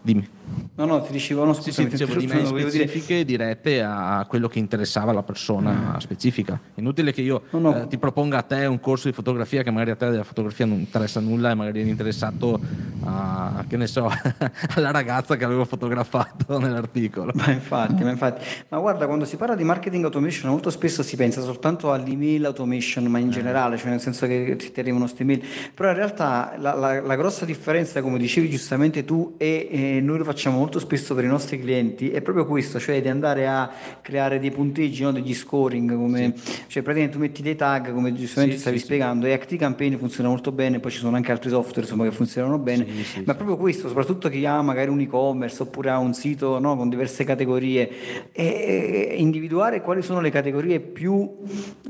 [0.00, 0.26] Dimmi.
[0.74, 4.48] No, no, ti dicevo, no, Sì, scusami, sì, dicevo di dire- specifiche dirette a quello
[4.48, 6.58] che interessava la persona specifica.
[6.76, 7.82] Inutile che io No, no.
[7.82, 10.64] eh, ti proponga a te un corso di fotografia che magari a te della fotografia
[10.64, 12.58] non interessa nulla e magari eri interessato
[13.04, 14.08] a, che ne so,
[14.76, 17.32] alla ragazza che avevo fotografato nell'articolo.
[17.34, 21.16] Ma infatti, ma infatti, ma guarda, quando si parla di marketing automation molto spesso si
[21.16, 25.42] pensa soltanto all'email automation, ma in generale, cioè nel senso che ti arrivano queste email,
[25.74, 30.16] però in realtà la, la- la grossa differenza, come dicevi giustamente tu, e, e noi
[30.16, 33.70] lo facciamo molto spesso per i nostri clienti, è proprio questo, cioè di andare a
[34.00, 36.34] creare dei punteggi, no, degli scoring, come,
[36.66, 38.86] cioè praticamente tu metti dei tag, come giustamente Sì, stavi sì, sì.
[38.88, 42.58] spiegando, e ActiveCampaign funziona molto bene, poi ci sono anche altri software insomma, che funzionano
[42.58, 46.14] bene, Sì, sì, ma proprio questo, soprattutto chi ha magari un e-commerce oppure ha un
[46.14, 47.90] sito no, con diverse categorie,
[48.32, 51.30] e- individuare quali sono le categorie più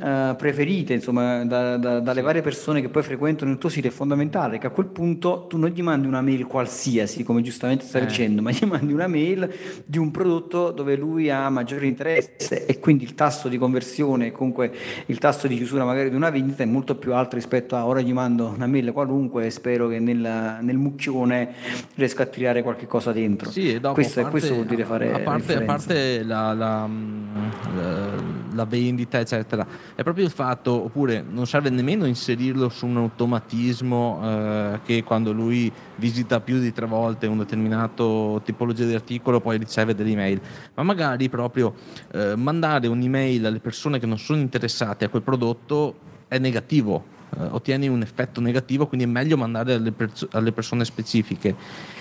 [0.02, 3.90] eh, preferite insomma, da- da- dalle varie persone che poi frequentano il tuo sito è
[3.90, 8.04] fondamentale, che a quel punto tu non gli mandi una mail qualsiasi, come giustamente stavi
[8.04, 8.08] Eh.
[8.08, 9.52] dicendo, ma gli mandi una mail
[9.84, 14.72] di un prodotto dove lui ha maggiore interesse e quindi il tasso di conversione, comunque
[15.06, 18.00] il tasso di chiusura magari di una vendita è molto più alto rispetto a ora
[18.00, 21.54] gli mando una mail qualunque e spero che nel, nel mucchione
[21.94, 23.50] riesca a tirare qualche cosa dentro.
[23.50, 26.52] Sì, dopo, questo, a parte- questo vuol dire fare a la parte, a parte la,
[26.52, 27.34] la, mm,
[27.76, 32.98] la- la vendita, eccetera, è proprio il fatto, oppure non serve nemmeno inserirlo su un
[32.98, 35.72] automatismo eh, che quando lui
[36.02, 40.40] visita più di tre volte un determinato tipologia di articolo poi riceve delle email,
[40.74, 41.74] ma magari proprio
[42.12, 45.94] eh, mandare un'email alle persone che non sono interessate a quel prodotto
[46.26, 47.04] è negativo,
[47.38, 51.54] eh, ottieni un effetto negativo, quindi è meglio mandare alle, perso- alle persone specifiche.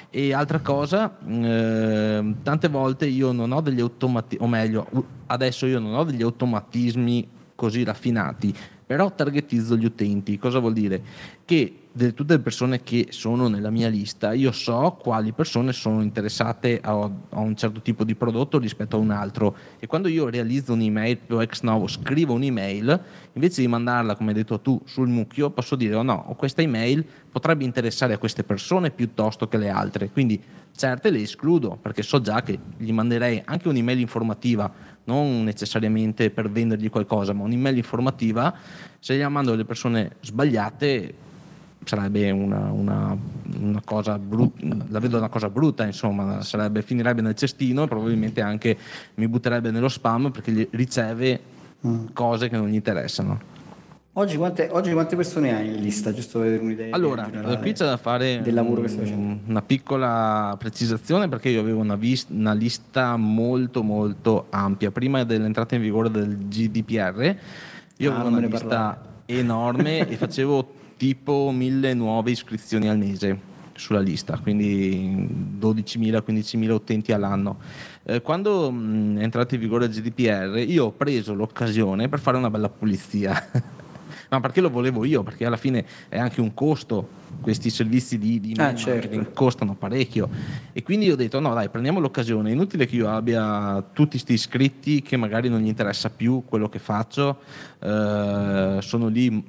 [0.09, 4.87] E altra cosa, ehm, tante volte io non ho degli automatismi, o meglio,
[5.27, 8.51] adesso io non ho degli automatismi così raffinati,
[8.83, 10.37] però targetizzo gli utenti.
[10.39, 11.01] Cosa vuol dire?
[11.51, 16.01] Che di tutte le persone che sono nella mia lista, io so quali persone sono
[16.01, 19.57] interessate a, a un certo tipo di prodotto rispetto a un altro.
[19.77, 23.01] E quando io realizzo un'email, proprio ex novo, scrivo un'email,
[23.33, 27.05] invece di mandarla, come hai detto tu, sul mucchio, posso dire: oh no, questa email
[27.29, 30.09] potrebbe interessare a queste persone piuttosto che le altre.
[30.09, 30.41] Quindi
[30.73, 34.71] certe le escludo perché so già che gli manderei anche un'email informativa,
[35.03, 38.55] non necessariamente per vendergli qualcosa, ma un'email informativa.
[38.99, 41.27] Se gliela mando alle persone sbagliate,
[41.83, 43.17] sarebbe una, una-
[43.59, 48.41] una cosa brutta, la vedo una cosa brutta, insomma, sarebbe- finirebbe nel cestino e probabilmente
[48.41, 48.77] anche
[49.15, 51.39] mi butterebbe nello spam perché riceve
[52.13, 53.49] cose che non gli interessano.
[54.13, 56.93] Oggi quante, oggi quante persone hai in lista, giusto per avere un'idea?
[56.93, 59.39] Allora, generale qui c'è da fare del lavoro che un- stai facendo.
[59.47, 64.91] una piccola precisazione perché io avevo una, vis- una lista molto molto ampia.
[64.91, 67.35] Prima dell'entrata in vigore del GDPR
[67.97, 73.35] io Ah, avevo una lista enorme e facevo tipo mille nuove iscrizioni al mese
[73.73, 75.27] sulla lista, quindi
[75.59, 77.57] 12.000-15.000 utenti all'anno.
[78.03, 82.37] Eh, quando mh, è entrato in vigore il GDPR io ho preso l'occasione per fare
[82.37, 83.33] una bella pulizia.
[84.29, 85.23] Ma perché lo volevo io?
[85.23, 87.09] Perché alla fine è anche un costo,
[87.41, 89.31] questi servizi di, di Ah, certo.
[89.33, 90.29] costano parecchio.
[90.71, 92.51] E quindi ho detto: no, dai, prendiamo l'occasione.
[92.51, 96.69] È inutile che io abbia tutti questi iscritti che magari non gli interessa più quello
[96.69, 97.39] che faccio,
[97.79, 99.43] eh, sono lì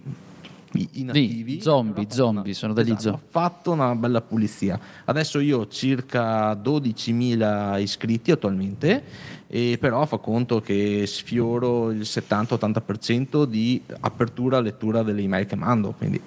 [0.75, 1.61] i- inattivi.
[1.61, 3.21] zombie, fatto zombie, una- sono degli esatto, zombie.
[3.25, 4.79] Ho fatto una bella pulizia.
[5.05, 9.03] Adesso io ho circa 12.000 iscritti attualmente,
[9.47, 15.93] e però fa conto che sfioro il 70-80% di apertura lettura delle email che mando,
[15.97, 16.21] quindi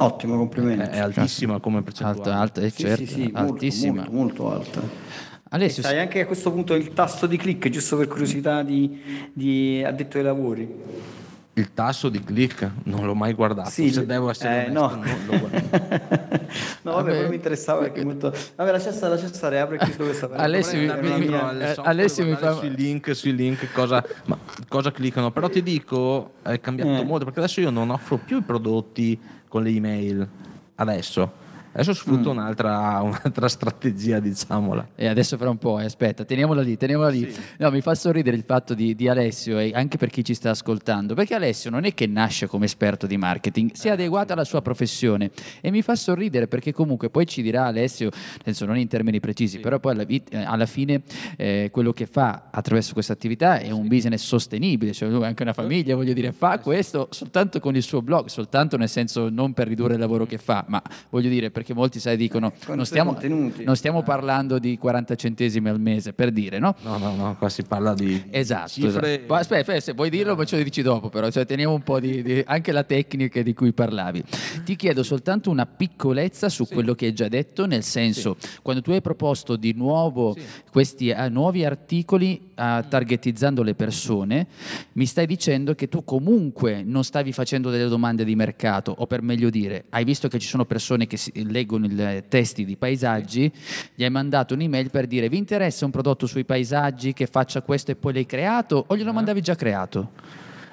[0.00, 0.82] Ottimo, complimenti.
[0.82, 2.18] è, è altissima come percentuale.
[2.30, 3.94] Alta, alta, eh, Sì, certo, sì, sì, molto, altissima.
[3.94, 5.16] molto, molto alta.
[5.50, 9.00] Alessio, Sai anche a questo punto il tasso di click, giusto per curiosità di,
[9.32, 10.68] di addetto ai lavori?
[11.58, 15.02] Il tasso di click non l'ho mai guardato, Sì, se devo essere eh, onesto, no.
[15.02, 15.68] non lo guardo.
[16.82, 17.18] no, vabbè, Vabbè.
[17.18, 18.32] poi mi interessava perché molto...
[18.54, 22.24] Vabbè, lascia stare, lascia stare, apre qui su questa Alessio, mi- mi- mia- eh, Alessio
[22.24, 24.04] mi fa- sui link, sui link, cosa...
[24.26, 27.04] Ma cosa cliccano, però ti dico, è cambiato Eh.
[27.04, 29.18] molto perché adesso io non offro più i prodotti
[29.48, 30.28] con le email.
[30.76, 31.32] Adesso.
[31.78, 34.88] Adesso sfrutto un'altra, un'altra strategia, diciamola.
[34.96, 37.32] E adesso fra un po', eh, aspetta, teniamola lì, teniamola lì.
[37.58, 40.50] No, mi fa sorridere il fatto di, di Alessio e anche per chi ci sta
[40.50, 44.42] ascoltando, perché Alessio non è che nasce come esperto di marketing, si è adeguato alla
[44.42, 45.30] sua professione.
[45.60, 49.20] E mi fa sorridere perché comunque poi ci dirà Alessio, nel senso non in termini
[49.20, 51.02] precisi, però poi alla, vi- eh, alla fine
[51.36, 55.52] eh, quello che fa attraverso questa attività è un business sostenibile, cioè lui anche una
[55.52, 59.68] famiglia, voglio dire, fa questo soltanto con il suo blog, soltanto nel senso non per
[59.68, 63.16] ridurre il lavoro che fa, ma voglio dire perché molti sai dicono Con non stiamo,
[63.64, 66.74] non stiamo parlando di 40 centesimi al mese per dire, no?
[66.82, 68.88] No, no, no, qua si parla di Esatto, cifre.
[69.14, 69.32] esatto.
[69.32, 71.82] Ma Aspetta, aspetta, se vuoi dirlo, poi ce lo dici dopo, però cioè, teniamo un
[71.82, 74.22] po' di, di- anche la tecnica di cui parlavi.
[74.64, 78.90] Ti chiedo soltanto una piccolezza su quello che hai già detto, nel senso, quando tu
[78.90, 80.34] hai proposto di nuovo
[80.70, 84.46] questi eh, nuovi articoli eh, targetizzando le persone,
[84.92, 89.22] mi stai dicendo che tu comunque non stavi facendo delle domande di mercato, o per
[89.22, 93.52] meglio dire, hai visto che ci sono persone che si- leggono i testi di paesaggi,
[93.94, 97.90] gli hai mandato un'email per dire vi interessa un prodotto sui paesaggi che faccia questo
[97.90, 100.10] e poi l'hai creato o glielo mandavi già creato?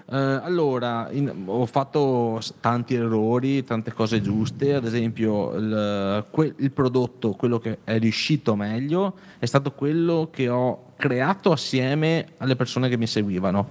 [0.07, 6.71] Eh, allora, in- ho fatto tanti errori, tante cose giuste, ad esempio il, que- il
[6.71, 12.87] prodotto, quello che è riuscito meglio, è stato quello che ho creato assieme alle persone
[12.87, 13.67] che mi seguivano,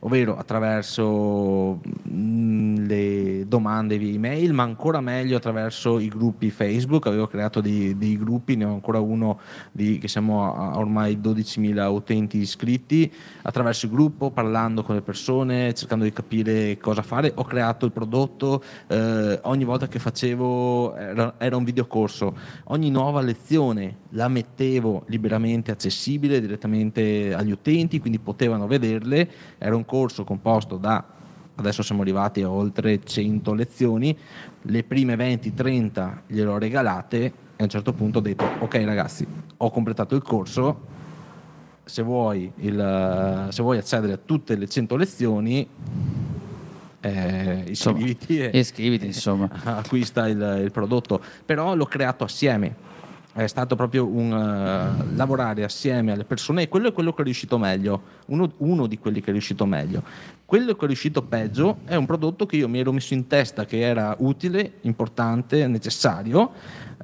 [0.00, 7.26] ovvero attraverso mm, le domande via email, ma ancora meglio attraverso i gruppi Facebook, avevo
[7.26, 9.40] creato dei, dei gruppi, ne ho ancora uno
[9.72, 13.10] di, che siamo a, ormai 12.000 utenti iscritti,
[13.42, 17.92] attraverso il gruppo, parlando con le persone, cercando di capire cosa fare, ho creato il
[17.92, 25.04] prodotto, eh, ogni volta che facevo era, era un videocorso, ogni nuova lezione la mettevo
[25.06, 31.04] liberamente accessibile direttamente agli utenti, quindi potevano vederle, era un corso composto da
[31.56, 34.16] adesso siamo arrivati a oltre 100 lezioni,
[34.62, 39.26] le prime 20-30 gliele ho regalate e a un certo punto ho detto ok ragazzi
[39.56, 40.80] ho completato il corso,
[41.84, 45.68] se vuoi, il- se vuoi accedere a tutte le 100 lezioni
[47.00, 49.48] eh, Insomma, iscriviti e, iscriviti, insomma.
[49.64, 52.86] acquista il, il prodotto, però l'ho creato assieme.
[53.38, 57.24] È stato proprio un eh, lavorare assieme alle persone e quello è quello che è
[57.24, 60.02] riuscito meglio, uno, uno di quelli che è riuscito meglio.
[60.44, 63.64] Quello che è riuscito peggio è un prodotto che io mi ero messo in testa
[63.64, 66.50] che era utile, importante, necessario,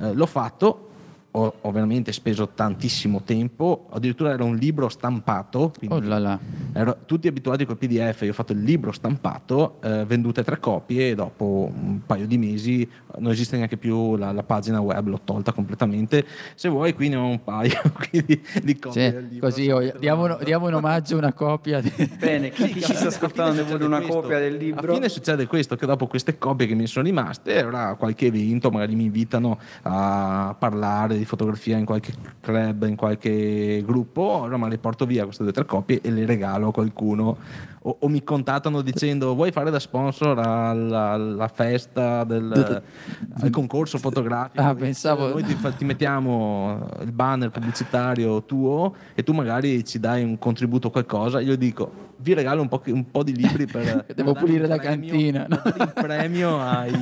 [0.01, 0.89] eh, l'ho fatto,
[1.37, 6.39] ho, ho veramente speso tantissimo tempo, addirittura era un libro stampato, Oh là là.
[6.73, 11.11] ero tutti abituati col PDF, io ho fatto il libro stampato, eh, vendute tre copie
[11.11, 15.21] e dopo un paio di mesi non esiste neanche più la, la pagina web, l'ho
[15.25, 16.25] tolta completamente.
[16.55, 19.49] Se vuoi qui ne ho un paio quindi, di copie Sì, del libro.
[19.49, 21.81] così oh, diamo, un- diamo un omaggio, una copia.
[21.81, 24.93] di- Bene, chi, chi ci sta ascoltando ne vuole una Questo- copia del libro?
[24.93, 28.71] A fine succede questo, che dopo queste copie che mi sono rimaste, avrà qualche evento,
[28.71, 34.69] magari mi invitano a parlare di fotografia in qualche club, in qualche gruppo, allora me
[34.69, 37.37] le porto via queste due o tre copie e le regalo a qualcuno.
[37.87, 42.83] O, o mi contattano dicendo vuoi fare da sponsor alla, alla festa del
[43.41, 44.63] al concorso fotografico?
[44.63, 50.23] Ah, pensavo- Noi ti, ti mettiamo il banner pubblicitario tuo e tu magari ci dai
[50.23, 51.41] un contributo qualcosa.
[51.41, 54.77] Io dico vi regalo un po', un po' di libri per Devo pulire un la
[54.77, 55.61] premio- cantina, no?
[55.79, 56.93] un premio ai,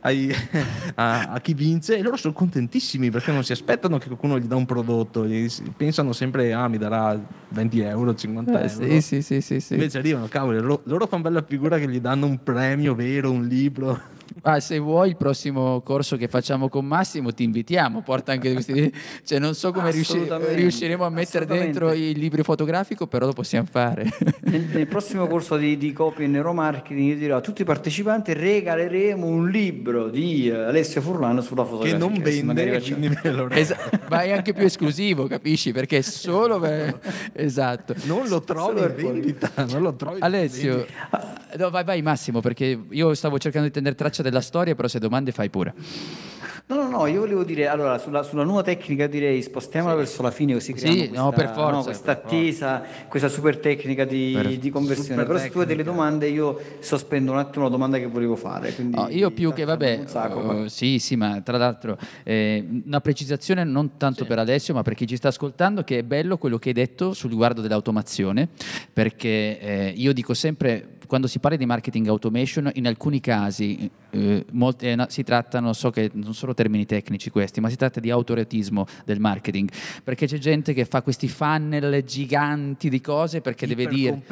[0.00, 0.32] ai-
[0.96, 4.46] a, a chi vince e loro sono contentissimi perché non si aspettano che qualcuno gli
[4.46, 5.26] dà un prodotto
[5.76, 9.74] pensano sempre ah mi darà 20 euro 50 Eh, euro sì, sì, sì, sì, sì.
[9.74, 13.46] invece arrivano cavolo loro, loro fanno bella figura che gli danno un premio vero un
[13.46, 14.00] libro
[14.42, 18.92] Ah, se vuoi il prossimo corso che facciamo con Massimo ti invitiamo, porta anche questi
[19.24, 24.08] cioè non so come riusciremo a mettere dentro il libro fotografico, però lo possiamo fare.
[24.42, 28.32] Nel, nel prossimo corso di, di copy e neuromarketing io dirò a tutti i partecipanti
[28.32, 31.98] regaleremo un libro di Alessio Furlano sulla che fotografia.
[31.98, 33.76] non Adesso magari vende facciamo- quindi me lo Esa-
[34.08, 35.72] ma è anche più esclusivo, capisci?
[35.72, 36.98] Perché è solo per...
[37.32, 37.94] esatto.
[38.04, 41.46] non lo trovi Solo in vendita non lo trovi in Alessio, vendita.
[41.58, 44.98] no, vai, vai Massimo, perché io stavo cercando di tenere traccia della storia, però se
[44.98, 45.74] domande fai pure.
[46.66, 50.30] No, no, no, io volevo dire, allora, sulla, sulla nuova tecnica direi spostiamola verso la
[50.30, 54.04] fine così Sì, creiamo no, questa, per forza, no, questa per attesa, questa super tecnica
[54.04, 55.24] di, Per- di conversione.
[55.24, 55.90] Però se tu hai delle tecnica.
[55.90, 58.72] domande io sospendo un attimo la domanda che volevo fare.
[58.72, 63.00] quindi No, io più che vabbè, sacco, eh, sì, sì, ma tra l'altro eh, una
[63.00, 66.58] precisazione non tanto per Alessio, ma per chi ci sta ascoltando, che è bello quello
[66.58, 68.48] che hai detto sul riguardo dell'automazione,
[68.92, 74.44] perché eh, io dico sempre, quando si parla di marketing automation, in alcuni casi eh,
[74.52, 78.10] molte, no, si trattano, so che non sono termini tecnici questi, ma si tratta di
[78.10, 79.70] autoretismo del marketing,
[80.04, 84.22] perché c'è gente che fa questi funnel giganti di cose perché deve dire,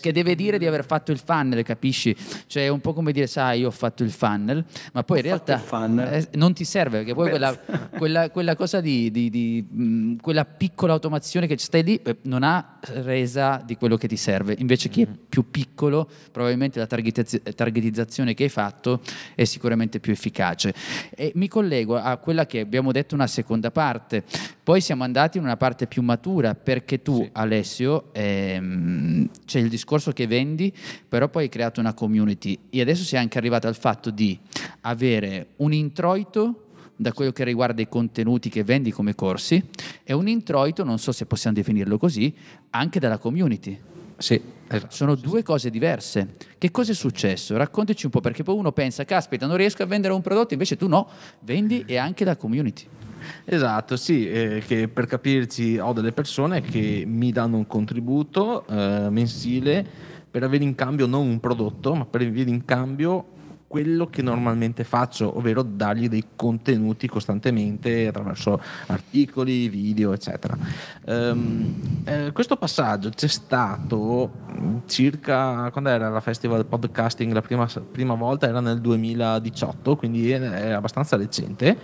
[0.00, 2.14] che deve dire di aver fatto il funnel, capisci?
[2.46, 5.20] Cioè è un po' come dire, sai, io ho fatto il funnel, ma poi Ho
[5.20, 5.58] in realtà
[6.12, 7.56] eh, non ti serve, perché poi quella,
[7.96, 12.42] quella- quella cosa di, di- di, mh, quella piccola automazione che stai lì eh, non
[12.42, 14.54] ha resa di quello che ti serve.
[14.58, 19.00] Invece chi è più piccolo, probabilmente la targetizz- targetizzazione che hai fatto
[19.34, 20.74] è sicuramente più efficace.
[21.14, 24.24] E mi collego a quella che abbiamo detto una seconda parte.
[24.62, 30.12] Poi siamo andati in una parte più matura perché tu, Alessio, ehm, c'è il discorso
[30.12, 30.72] che vendi,
[31.08, 34.38] però poi hai creato una community e adesso sei anche arrivato al fatto di
[34.82, 36.60] avere un introito
[36.96, 39.62] da quello che riguarda i contenuti che vendi come corsi
[40.04, 42.32] e un introito, non so se possiamo definirlo così,
[42.70, 43.93] anche dalla community.
[44.16, 44.94] Sì, esatto.
[44.94, 46.34] Sono due cose diverse.
[46.56, 47.56] Che cosa è successo?
[47.56, 50.76] Raccontaci un po', perché poi uno pensa, caspita, non riesco a vendere un prodotto, invece
[50.76, 51.08] tu no,
[51.40, 52.86] vendi e anche la community.
[53.44, 59.08] Esatto, sì, eh, che per capirci ho delle persone che mi danno un contributo eh,
[59.10, 59.86] mensile
[60.30, 63.26] per avere in cambio non un prodotto, ma per avere in cambio
[63.74, 70.56] quello che normalmente faccio, ovvero dargli dei contenuti costantemente attraverso articoli, video, eccetera.
[71.06, 77.68] Ehm, eh, questo passaggio c'è stato mh, circa quando era la Festival Podcasting la prima,
[77.90, 81.76] prima volta, era nel 2018, quindi è, abbastanza recente.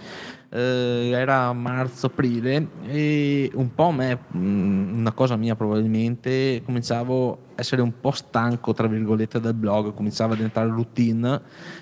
[0.52, 7.82] Eh, era marzo-aprile e un po' me, mh, una cosa mia probabilmente, cominciavo a essere
[7.82, 11.40] un po' stanco, tra virgolette, del blog, cominciava a diventare routine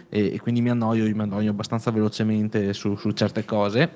[0.08, 3.90] e, e quindi mi annoio, io mi annoio abbastanza velocemente su, su certe cose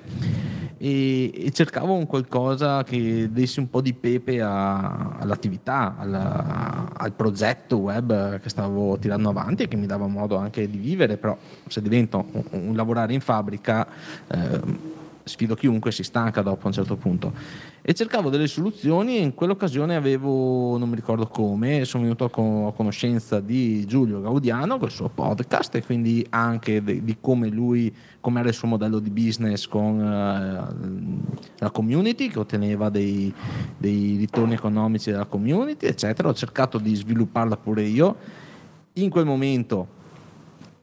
[0.77, 7.13] e, e cercavo un qualcosa che desse un po' di pepe a- all'attività, alla- al
[7.13, 11.37] progetto web che stavo tirando avanti e che mi dava modo anche di vivere, però
[11.67, 13.87] se divento un, un lavorare in fabbrica
[14.27, 14.77] ehm,
[15.23, 17.31] sfido chiunque, si stanca dopo a un certo punto.
[17.85, 22.29] E cercavo delle soluzioni e in quell'occasione avevo, non mi ricordo come, sono venuto a,
[22.29, 27.93] co- a conoscenza di Giulio Gaudiano col suo podcast e quindi anche di come lui,
[28.21, 33.33] come era il suo modello di business con eh, la community, che otteneva dei,
[33.77, 36.29] dei ritorni economici dalla community, eccetera.
[36.29, 38.15] Ho cercato di svilupparla pure io.
[38.93, 39.87] In quel momento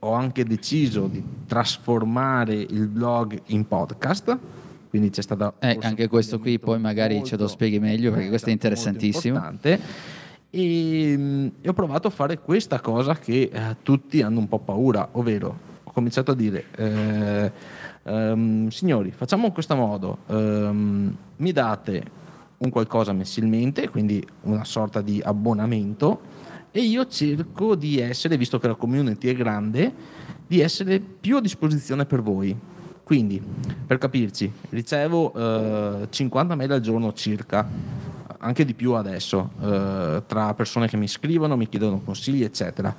[0.00, 4.38] ho anche deciso di trasformare il blog in podcast.
[4.90, 8.28] Quindi c'è stata Eh, anche questo qui poi magari ce lo spieghi meglio, perché eh,
[8.28, 9.58] questo è interessantissimo.
[9.62, 15.08] E, e ho provato a fare questa cosa che eh, tutti hanno un po' paura,
[15.12, 17.52] ovvero ho cominciato a dire eh,
[18.04, 22.18] ehm, signori facciamo in questo modo ehm, mi date
[22.58, 26.20] un qualcosa mensilmente quindi una sorta di abbonamento
[26.70, 29.92] e io cerco di essere visto che la community è grande
[30.46, 32.56] di essere più a disposizione per voi
[33.10, 33.42] quindi
[33.88, 37.68] per capirci ricevo eh, 50 mail al giorno circa
[38.38, 42.94] anche di più adesso, eh, tra persone che mi scrivono, mi chiedono consigli, eccetera.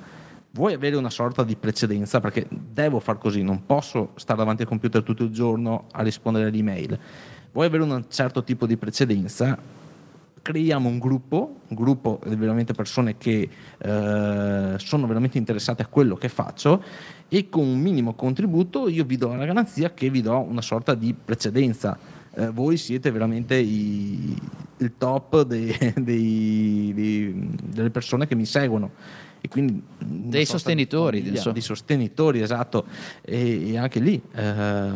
[0.52, 2.20] Vuoi avere una sorta di precedenza?
[2.20, 6.50] Perché devo far così, non posso stare davanti al computer tutto il giorno a rispondere
[6.50, 7.00] alle email.
[7.54, 9.58] Vuoi avere un certo tipo di precedenza?
[10.44, 16.16] Creiamo un gruppo, un gruppo di veramente persone che eh, sono veramente interessate a quello
[16.16, 16.82] che faccio
[17.28, 20.96] e con un minimo contributo io vi do la garanzia che vi do una sorta
[20.96, 21.96] di precedenza
[22.34, 24.36] eh, voi siete veramente i-
[24.78, 28.92] il top dei- dei- dei- delle persone che mi seguono.
[29.42, 31.52] E quindi Dei sorta di sostenitori, famiglia.
[31.52, 32.86] Di sostenitori, esatto.
[33.22, 34.92] E, e anche lì eh,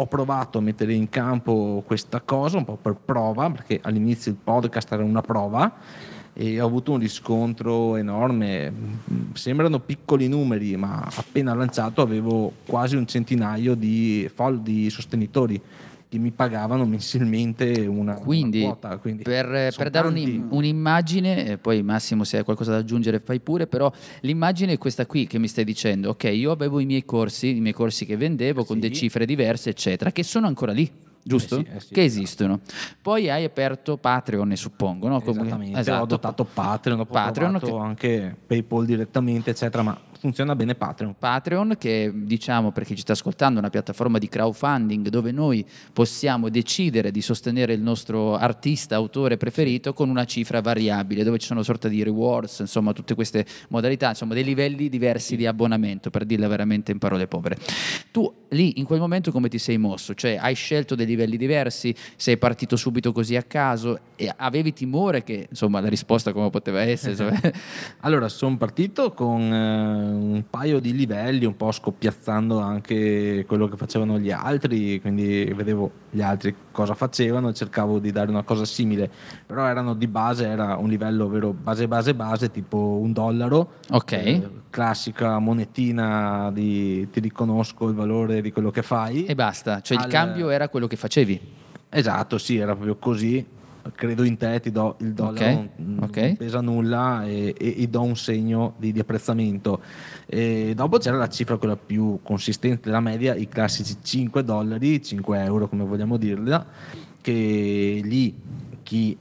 [0.00, 4.38] ho provato a mettere in campo questa cosa un po' per prova, perché all'inizio il
[4.42, 5.72] podcast era una prova
[6.32, 8.72] e ho avuto un riscontro enorme.
[9.32, 14.30] Sembrano piccoli numeri, ma appena lanciato avevo quasi un centinaio di,
[14.60, 15.60] di sostenitori
[16.08, 18.96] che mi pagavano mensilmente una, Quindi, una quota.
[18.96, 23.40] Quindi per, per dare un'im- un'immagine, e poi Massimo se hai qualcosa da aggiungere fai
[23.40, 27.04] pure, però l'immagine è questa qui che mi stai dicendo, ok, io avevo i miei
[27.04, 28.82] corsi, i miei corsi che vendevo con Sì.
[28.82, 30.90] delle cifre diverse, eccetera, che sono ancora lì.
[31.20, 31.58] Giusto?
[31.58, 32.20] Eh sì, eh sì, che esatto.
[32.22, 32.60] esistono.
[33.02, 35.20] Poi hai aperto Patreon, ne suppongo, no?
[35.22, 36.00] Esattamente, esatto.
[36.00, 41.14] ho adottato Patreon, ho Patreon provato che- anche PayPal direttamente, eccetera, ma funziona bene Patreon.
[41.18, 45.64] Patreon, che diciamo per chi ci sta ascoltando è una piattaforma di crowdfunding dove noi
[45.92, 51.46] possiamo decidere di sostenere il nostro artista, autore preferito con una cifra variabile, dove ci
[51.46, 56.10] sono una sorta di rewards, insomma tutte queste modalità, insomma dei livelli diversi di abbonamento,
[56.10, 57.56] per dirla veramente in parole povere.
[58.10, 60.14] Tu lì in quel momento come ti sei mosso?
[60.14, 65.22] Cioè hai scelto dei livelli diversi, sei partito subito così a caso e avevi timore
[65.22, 67.06] che insomma la risposta come poteva essere?
[68.00, 73.76] Allora, sono partito con, eh, un paio di livelli, un po' scoppiazzando anche quello che
[73.76, 79.10] facevano gli altri, quindi vedevo gli altri cosa facevano, cercavo di dare una cosa simile,
[79.46, 84.12] però erano di base, era un livello ovvero base base base, tipo un dollaro, Ok.
[84.12, 89.24] eh, classica monetina di ti riconosco il valore di quello che fai.
[89.26, 91.40] E basta, cioè il Al- cambio era quello che facevi.
[91.90, 93.44] Esatto, sì, era proprio così.
[93.94, 96.36] Credo in te, ti do il dollaro, Ok, non, non ok.
[96.36, 99.80] pesa nulla e, e- e do un segno di, di apprezzamento.
[100.26, 105.42] E dopo c'era la cifra quella più consistente della media, i classici 5 dollari, 5
[105.42, 106.64] euro come vogliamo dirla,
[107.20, 108.34] che lì
[108.82, 109.16] chi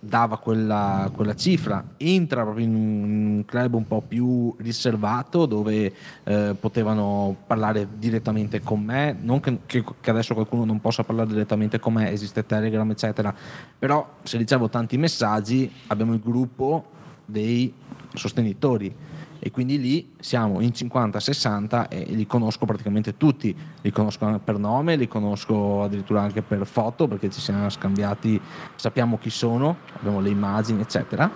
[0.00, 1.84] dava quella, quella cifra.
[1.96, 5.92] Entra proprio in un club un po' più riservato dove
[6.24, 9.16] eh, potevano parlare direttamente con me.
[9.20, 13.34] Non che, che- adesso qualcuno non possa parlare direttamente con me esiste Telegram eccetera.
[13.78, 16.84] Però se ricevo tanti messaggi abbiamo il gruppo
[17.24, 17.72] dei
[18.14, 18.94] sostenitori
[19.38, 24.96] e quindi lì siamo in 50-60 e li conosco praticamente tutti, li conosco per nome,
[24.96, 28.40] li conosco addirittura anche per foto perché ci siamo scambiati,
[28.74, 31.30] sappiamo chi sono, abbiamo le immagini eccetera.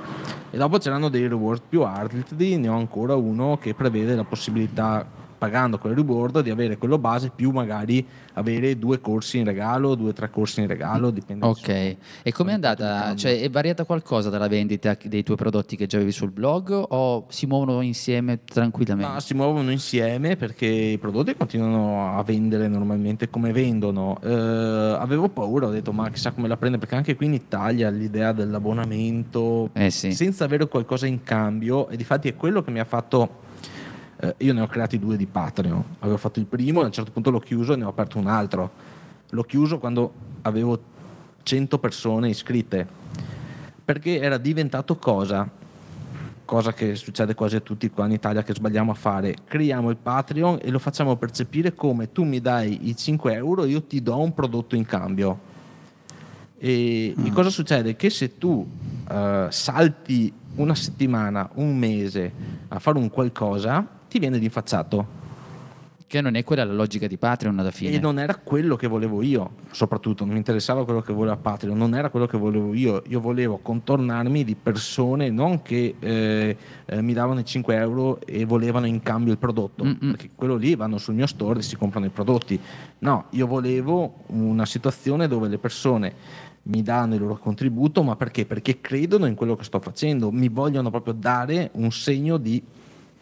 [0.51, 5.21] E dopo c'erano dei reward più ardi, ne ho ancora uno che prevede la possibilità
[5.43, 10.11] pagando quel reward di avere quello base più magari avere due corsi in regalo, due
[10.11, 11.97] o tre corsi in regalo, dipende Ok, e
[12.31, 13.17] com'è Quanto mi andata?
[13.17, 17.27] Cioè, è variata qualcosa dalla vendita dei tuoi prodotti che già avevi sul blog o
[17.29, 19.13] si muovono insieme tranquillamente?
[19.13, 24.21] No, si muovono insieme perché i prodotti continuano a vendere normalmente come vendono.
[24.23, 27.91] Eh, avevo paura, ho detto ma chissà come la prende perché anche qui in Italia
[27.91, 30.13] l'idea dell'abbonamento Eh sì.
[30.13, 33.51] senza avere qualcosa in cambio e difatti è quello che mi ha fatto
[34.23, 35.85] eh, io ne ho creati due di Patreon.
[35.99, 38.29] Avevo fatto il primo, a un certo punto l'ho chiuso e ne ho aperto un
[38.29, 38.71] altro.
[39.31, 40.13] L'ho chiuso quando
[40.43, 40.81] avevo
[41.43, 42.87] 100 persone iscritte
[43.85, 45.49] perché era diventato cosa?
[46.45, 49.37] Cosa che succede quasi a tutti qua in Italia che sbagliamo a fare.
[49.45, 53.83] Creiamo il Patreon e lo facciamo percepire come tu mi dai i 5 euro, io
[53.83, 55.51] ti do un prodotto in cambio.
[56.59, 57.97] E, e cosa succede?
[57.97, 58.65] Che se tu
[59.11, 62.33] eh, salti una settimana, un mese
[62.69, 65.21] a fare un qualcosa, ti viene rinfacciato.
[66.07, 67.93] Che non è quella la logica di Patreon alla fine.
[67.93, 71.75] E non era quello che volevo io, soprattutto, non mi interessava quello che voleva Patreon,
[71.75, 77.01] non era quello che volevo io, io volevo contornarmi di persone non che eh, eh,
[77.01, 80.11] mi davano i 5 euro e volevano in cambio il prodotto, Mm-mm.
[80.11, 82.61] perché quello lì vanno sul mio store e si comprano i prodotti.
[82.99, 86.15] No, io volevo una situazione dove le persone
[86.65, 88.45] mi danno il loro contributo, ma perché?
[88.45, 92.63] Perché credono in quello che sto facendo, mi vogliono proprio dare un segno di...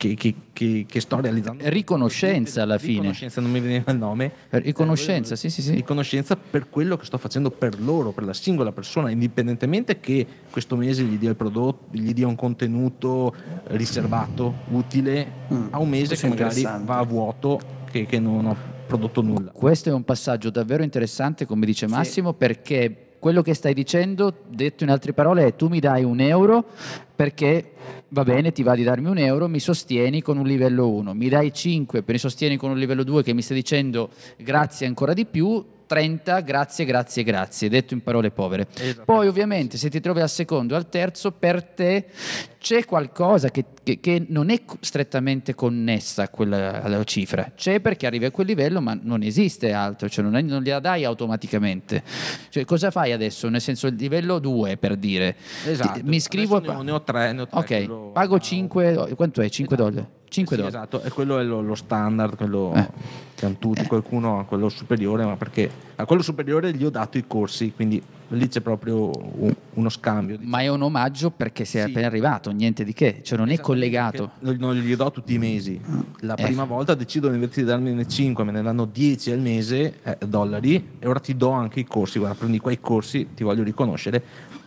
[0.01, 2.93] Che, che- che- che sto realizzando Riconoscenza alla fine.
[2.93, 5.75] riconoscenza non mi veniva il nome Riconoscenza, sì, sì, sì.
[5.75, 10.75] riconoscenza per quello che sto facendo per loro, per la singola persona, indipendentemente che questo
[10.77, 13.35] mese gli dia il prodotto, gli dia un contenuto
[13.67, 18.47] riservato, utile, Mm, a un mese questo che magari va a vuoto, che, che non
[18.47, 19.51] ho prodotto nulla.
[19.51, 24.83] Questo è un passaggio davvero interessante, come dice Massimo, perché quello che stai dicendo, detto
[24.83, 26.65] in altre parole, è tu mi dai un euro
[27.15, 27.73] perché
[28.09, 31.29] va bene, ti va di darmi un euro, mi sostieni con un livello 1, mi
[31.29, 34.09] dai 5, mi sostieni con un livello 2 che mi stai dicendo
[34.39, 35.63] grazie ancora di più,
[35.95, 38.69] 30, grazie, grazie, grazie, detto in parole povere.
[39.05, 42.07] Poi ovviamente se ti trovi al secondo e al terzo, per te
[42.61, 48.07] c'è qualcosa che, che- che non è strettamente connessa a quella alla cifra, c'è perché
[48.07, 52.05] arrivi a quel livello ma non esiste altro, cioè non, è- non gliela dai automaticamente.
[52.51, 53.49] Cioè, cosa fai adesso?
[53.49, 55.35] Nel senso il livello 2 per dire,
[55.67, 55.99] Esatto.
[55.99, 59.41] Ti- mi iscrivo ne ho, ne ho tre, ne ho tre, Ok, pago 5, quanto
[59.43, 59.49] è?
[59.49, 59.91] 5 Esatto.
[59.91, 60.19] dollari?
[60.31, 60.77] 5 Sì, dollari.
[60.77, 62.89] Esatto, e quello è lo, lo standard, quello Eh.
[63.35, 67.19] che hanno tutti, qualcuno ha quello superiore, ma perché a quello superiore gli ho dato
[67.19, 70.37] i corsi, quindi lì c'è proprio un- uno scambio.
[70.37, 70.57] diciamo.
[70.57, 71.91] Ma è un omaggio perché sei Sì.
[71.91, 74.31] appena arrivato, niente di che, cioè non è collegato.
[74.41, 75.81] Non, gli do tutti i mesi.
[76.21, 76.45] La Eh.
[76.45, 80.91] prima volta decidono invece di darmene 5, me ne danno 10 al mese, eh, dollari,
[81.01, 82.19] e ora ti do anche i corsi.
[82.21, 84.23] Guarda, prendi quei corsi, ti voglio riconoscere.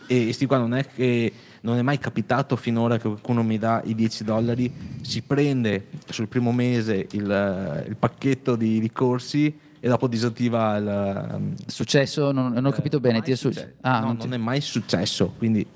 [0.06, 1.32] E sti qua non è che
[1.64, 6.28] non è mai capitato finora che qualcuno mi dà i 10 dollari, si prende sul
[6.28, 11.54] primo mese il, il pacchetto di, di corsi e dopo disattiva il.
[11.66, 12.32] Successo?
[12.32, 13.22] Non, non ho capito eh, bene.
[13.22, 13.74] ti è su- successo.
[13.80, 15.66] Ah, no, non non, ti- è mai successo, quindi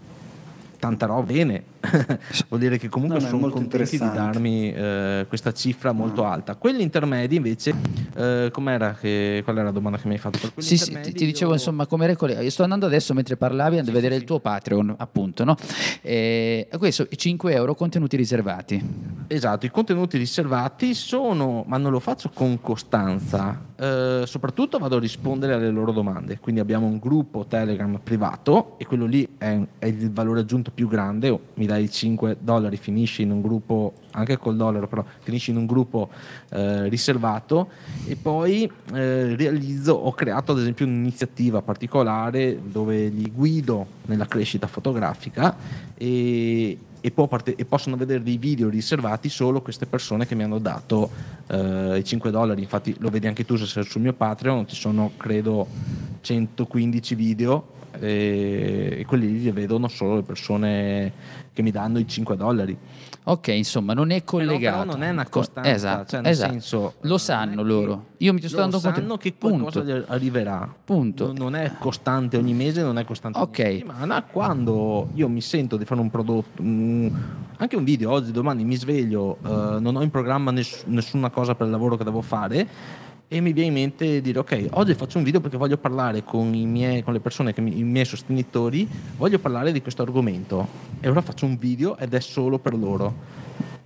[0.78, 1.62] tanta roba bene.
[2.49, 6.24] Vuol dire che comunque No, no, sono molto contenti di darmi eh, questa cifra molto
[6.24, 6.57] alta.
[6.57, 7.74] Quelli intermedi invece
[8.16, 10.39] Eh, com'era che, qual era la domanda che mi hai fatto?
[10.39, 12.43] Per Sì, sì, ti, ti dicevo io- insomma come recole.
[12.43, 15.57] Io sto andando adesso mentre parlavi a vedere il tuo Patreon, appunto, no?
[16.03, 18.82] E questo 5 euro contenuti riservati.
[19.28, 25.01] Esatto, i contenuti riservati sono, ma non lo faccio con costanza, eh, soprattutto vado a
[25.01, 29.86] rispondere alle loro domande, quindi abbiamo un gruppo Telegram privato e quello lì è, è
[29.86, 34.37] il valore aggiunto più grande, oh, mi dai 5 dollari, finisci in un gruppo, anche
[34.39, 36.09] col dollaro però, finisci in un gruppo
[36.51, 37.68] eh, riservato
[38.07, 44.66] e poi eh, realizzo, ho creato ad esempio un'iniziativa particolare dove li guido nella crescita
[44.66, 45.57] fotografica
[45.95, 50.59] e, e, parte- e possono vedere dei video riservati solo queste persone che mi hanno
[50.59, 51.11] dato
[51.49, 52.62] eh, i 5 dollari.
[52.62, 55.66] Infatti, lo vedi anche tu se sei sul mio Patreon, ci sono credo
[56.22, 61.12] 115 video e, quelli li vedono solo le persone
[61.53, 62.76] che mi danno i 5 dollari.
[63.24, 64.78] Ok, insomma, non è collegato.
[64.84, 66.51] però non è una Co- costanza, Esatto, cioè, nel esatto.
[66.53, 68.05] senso, Lo sanno loro.
[68.18, 68.99] Io mi sto dando conto.
[69.01, 70.05] sanno che qualcosa Punto.
[70.12, 70.74] arriverà.
[70.84, 71.32] Punto.
[71.36, 73.59] Non- è costante ogni mese, non è costante Ok.
[73.59, 74.22] ogni settimana.
[74.22, 79.36] Quando io mi sento di fare un prodotto, anche un video oggi, domani mi sveglio,
[79.44, 82.66] eh, non ho in programma ness- nessuna cosa per il lavoro che devo fare.
[83.31, 86.49] E mi viene in mente dire: Ok, oggi faccio un video perché voglio parlare con,
[86.49, 90.66] miei, con le persone, mi- i miei sostenitori, voglio parlare di questo argomento.
[90.99, 93.14] E ora faccio un video ed è solo per loro.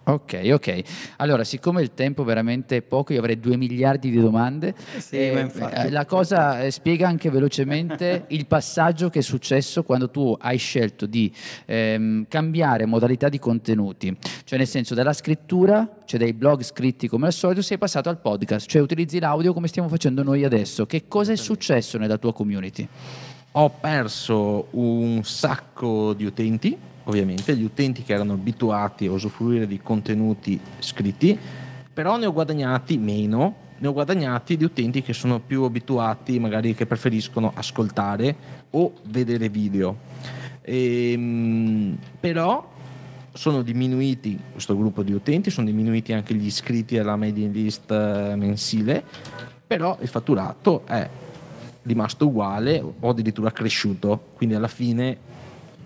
[0.04, 0.82] Ok, ok.
[1.18, 4.74] Allora, siccome il tempo veramente è poco, io avrei due miliardi di domande.
[4.98, 5.86] Sì, eh, ma infatti.
[5.86, 10.58] eh, la cosa eh, spiega anche velocemente il passaggio che è successo quando tu hai
[10.58, 11.32] scelto di
[11.66, 17.26] ehm, cambiare modalità di contenuti, cioè nel senso dalla scrittura, cioè dai blog scritti come
[17.26, 20.84] al solito, sei passato al podcast, cioè utilizzi l'audio come stiamo facendo noi adesso.
[20.84, 22.88] Che cosa è successo nella tua community?
[23.52, 29.80] Ho perso un sacco di utenti, ovviamente, gli utenti che erano abituati a usufruire di
[29.80, 31.38] contenuti scritti,
[31.92, 36.74] però ne ho guadagnati meno, ne ho guadagnati di utenti che sono più abituati, magari
[36.74, 38.34] che preferiscono ascoltare
[38.70, 39.96] o vedere video.
[40.62, 42.70] Ehm, però
[43.34, 48.34] sono diminuiti questo gruppo di utenti, sono diminuiti anche gli iscritti alla mailing list eh,
[48.36, 49.02] mensile,
[49.66, 51.08] però il fatturato è
[51.82, 55.30] rimasto uguale o addirittura cresciuto, quindi alla fine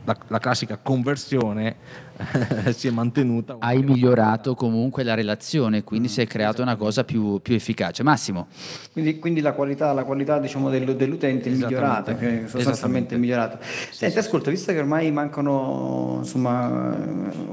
[0.07, 1.77] la, la classica conversione
[2.73, 3.57] si è mantenuta.
[3.59, 8.03] Hai migliorato comunque la relazione, quindi Mm, si è creata una cosa più, più efficace.
[8.03, 8.47] Massimo,
[8.93, 13.59] Quindi, quindi la qualità, la qualità diciamo, del- dell'utente è migliorata, sostanzialmente è migliorata.
[13.91, 16.97] Senti, ascolta, visto che ormai mancano insomma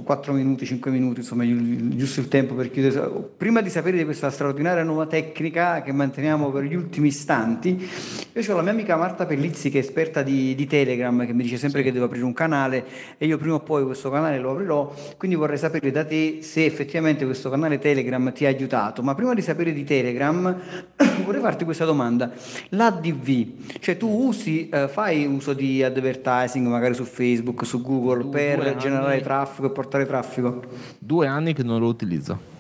[0.03, 4.03] 4 minuti, 5 minuti, insomma gi- giusto il tempo per chiudere, prima di sapere di
[4.05, 7.89] questa straordinaria nuova tecnica che manteniamo per gli ultimi istanti,
[8.34, 11.43] io ho la mia amica Marta Pellizzi che è esperta di, di Telegram, che mi
[11.43, 12.86] dice sempre che devo aprire un canale
[13.18, 16.66] e io prima o poi questo canale lo aprirò, quindi vorrei sapere da te se
[16.66, 20.56] effettivamente questo canale Telegram ti ha aiutato, ma prima di sapere di Telegram
[21.26, 22.32] vorrei farti questa domanda,
[22.70, 28.32] l'ADV, cioè tu usi, eh, fai uso di advertising magari su Facebook, su Google Due
[28.32, 28.78] per anni.
[28.78, 30.62] generare traffico e portare traffico?
[30.97, 32.53] Due anni che non lo utilizzo.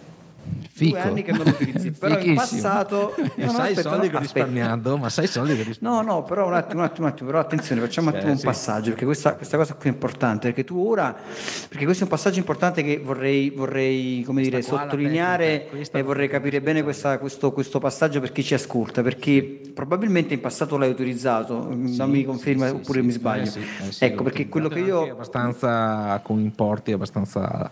[0.75, 0.97] Fico.
[0.97, 3.15] Due anni che non lo utilizzi, però in passato...
[3.15, 6.03] E no, sai i soldi che ho risparmiato, ma sai i soldi che risparmiato.
[6.05, 8.31] No, no, però un attimo, un attimo, un attimo, però attenzione, facciamo un Eh, attimo
[8.33, 8.45] un sì.
[8.45, 11.15] passaggio, perché questa, questa cosa qui è importante, perché tu ora,
[11.69, 16.27] perché questo è un passaggio importante che vorrei, vorrei come dire, sottolineare questa e vorrei
[16.27, 20.89] capire bene questa- questo, questo passaggio per chi ci ascolta, perché probabilmente in passato l'hai
[20.89, 23.05] utilizzato, non mi conferma Sì, sì, oppure sì.
[23.05, 23.43] mi sbaglio.
[23.43, 25.11] Eh sì, eh sì, ecco, perché quello che io...
[25.11, 27.69] abbastanza con importi abbastanza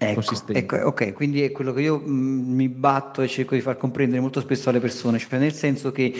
[0.00, 0.20] Ecco,
[0.52, 4.20] ecco, ok, quindi è quello che io mh, mi batto e cerco di far comprendere
[4.20, 6.14] molto spesso alle persone, cioè nel senso che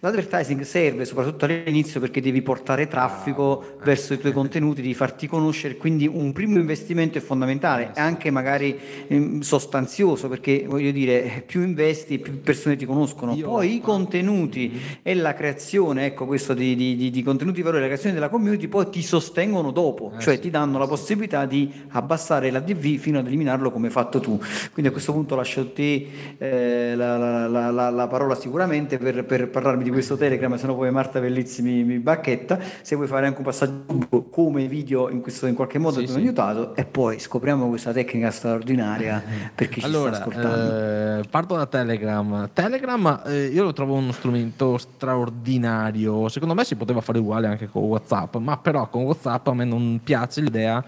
[0.00, 5.78] l'advertising serve soprattutto all'inizio perché devi portare traffico verso i tuoi contenuti, devi farti conoscere,
[5.78, 8.78] quindi un primo investimento è fondamentale, è anche magari
[9.08, 14.78] ehm, sostanzioso perché voglio dire, più investi più persone ti conoscono, Io- poi i contenuti
[15.02, 18.28] e la creazione, ecco questo di, di- di- di contenuti di valore, la creazione della
[18.28, 22.60] community poi ti sostengono dopo, Eh cioè sì, ti danno la possibilità di abbassare la
[22.60, 24.38] DV fino ad eliminarlo come hai fatto tu.
[24.72, 26.08] Quindi a questo punto lascio a te
[26.38, 30.66] eh, la, la- la- la- la parola sicuramente per, per parlarmi di questo Telegram, se
[30.66, 35.08] no poi Marta Pellizzi mi, mi bacchetta, se vuoi fare anche un passaggio come video
[35.08, 36.20] in, questo, in qualche modo Sì, ti ho sì.
[36.20, 39.22] aiutato e poi scopriamo questa tecnica straordinaria
[39.54, 41.18] per chi ci Allora, sta ascoltando.
[41.20, 42.50] eh, parto da Telegram.
[42.52, 46.28] Telegram eh, io lo trovo uno strumento straordinario.
[46.28, 49.64] Secondo me si poteva fare uguale anche con WhatsApp, ma però con WhatsApp a me
[49.64, 50.82] non piace l'idea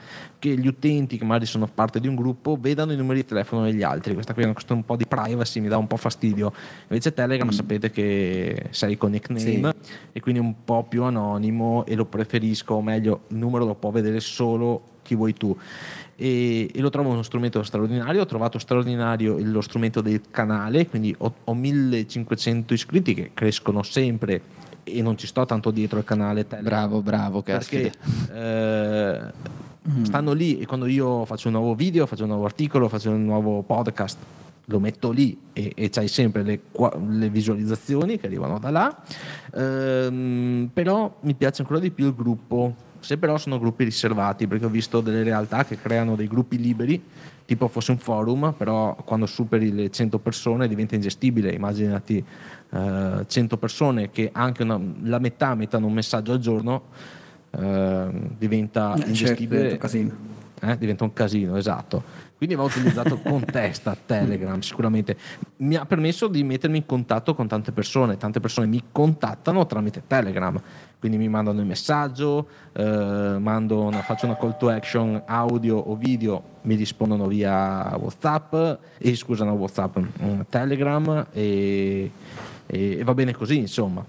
[0.45, 3.65] che gli utenti che magari sono parte di un gruppo vedano i numeri di telefono
[3.65, 4.13] degli altri.
[4.13, 6.53] Questa qui è una questione un po' di privacy, mi dà un po' fastidio.
[6.89, 9.75] Invece Telegram sapete che sei con nickname
[10.13, 13.91] e quindi un po' più anonimo e lo preferisco, o meglio, il numero lo può
[13.91, 15.57] vedere solo chi vuoi tu.
[16.17, 18.21] e, e lo trovo uno strumento straordinario.
[18.21, 24.43] Ho trovato straordinario lo strumento del canale, quindi ho, ho 1500 iscritti che crescono sempre
[24.83, 26.71] e non ci sto tanto dietro al canale Telegram.
[26.71, 29.64] Bravo, bravo, perché caspita.
[29.87, 33.11] Eh, stanno lì e quando io faccio un nuovo video, faccio un nuovo articolo, faccio
[33.11, 34.19] un nuovo podcast,
[34.67, 36.61] lo metto lì e, e c'hai sempre le,
[37.11, 39.03] le visualizzazioni che arrivano da là.
[39.55, 42.93] Ehm, però mi piace ancora di più il gruppo.
[43.01, 47.03] Se però sono gruppi riservati, perché ho visto delle realtà che creano dei gruppi liberi,
[47.45, 51.53] tipo fosse un forum, però quando superi le 100 persone diventa ingestibile.
[51.53, 52.25] Immaginati
[52.71, 56.85] eh, 100 persone che anche una- la metà mettono un messaggio al giorno,
[57.59, 59.77] eh, diventa Eh, certo, ingestibile.
[59.79, 60.33] casino.
[60.61, 62.03] Eh, diventa un casino, esatto.
[62.37, 65.17] Quindi va utilizzato con testa Telegram, sicuramente.
[65.59, 70.03] Mi ha permesso di mettermi in contatto con tante persone, tante persone mi contattano tramite
[70.07, 70.59] Telegram,
[70.99, 75.97] quindi mi mandano il messaggio, eh, mando una- faccio una call to action audio o
[75.97, 78.55] video, mi rispondono via WhatsApp,
[78.99, 82.11] e scusa, no, WhatsApp, mm, Telegram e,
[82.67, 84.03] e- e va bene così, insomma.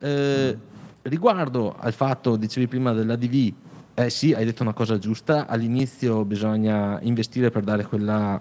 [0.00, 0.56] Eh,
[1.02, 3.52] riguardo al fatto, dicevi prima dell'ADV,
[3.94, 8.40] eh sì, hai detto una cosa giusta, all'inizio bisogna investire per dare quella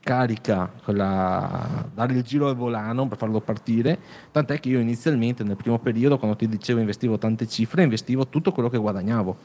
[0.00, 3.98] carica, quella, dare il giro al volano per farlo partire,
[4.30, 8.52] tant'è che io inizialmente nel primo periodo, quando ti dicevo investivo tante cifre, investivo tutto
[8.52, 9.36] quello che guadagnavo,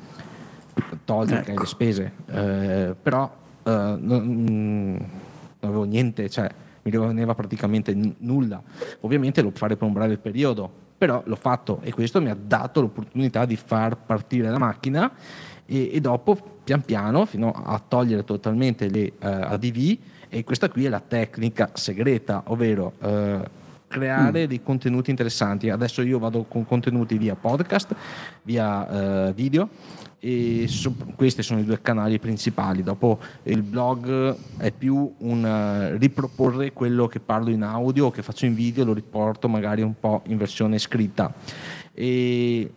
[1.05, 1.59] tolto Ecco.
[1.59, 3.31] le spese, Eh, però
[3.63, 4.99] eh, non, mm, non
[5.59, 6.49] avevo niente, cioè
[6.83, 8.61] mi rimaneva praticamente n- nulla.
[9.01, 10.71] Ovviamente lo fare per un breve periodo,
[11.03, 15.11] però l'ho fatto e questo mi ha dato l'opportunità di far partire la macchina
[15.65, 19.97] e, e dopo pian piano fino a togliere totalmente le eh, ADV
[20.29, 23.41] e questa qui è la tecnica segreta, ovvero eh,
[23.89, 25.69] creare dei contenuti interessanti.
[25.69, 27.93] Adesso io vado con contenuti via podcast,
[28.43, 29.67] via eh, video
[30.25, 32.81] e so- questi sono i due canali principali.
[32.81, 38.21] Dopo il blog è più un eh, riproporre quello che parlo in audio o che
[38.21, 41.33] faccio in video, lo riporto magari un po' in versione scritta.
[41.93, 42.71] E,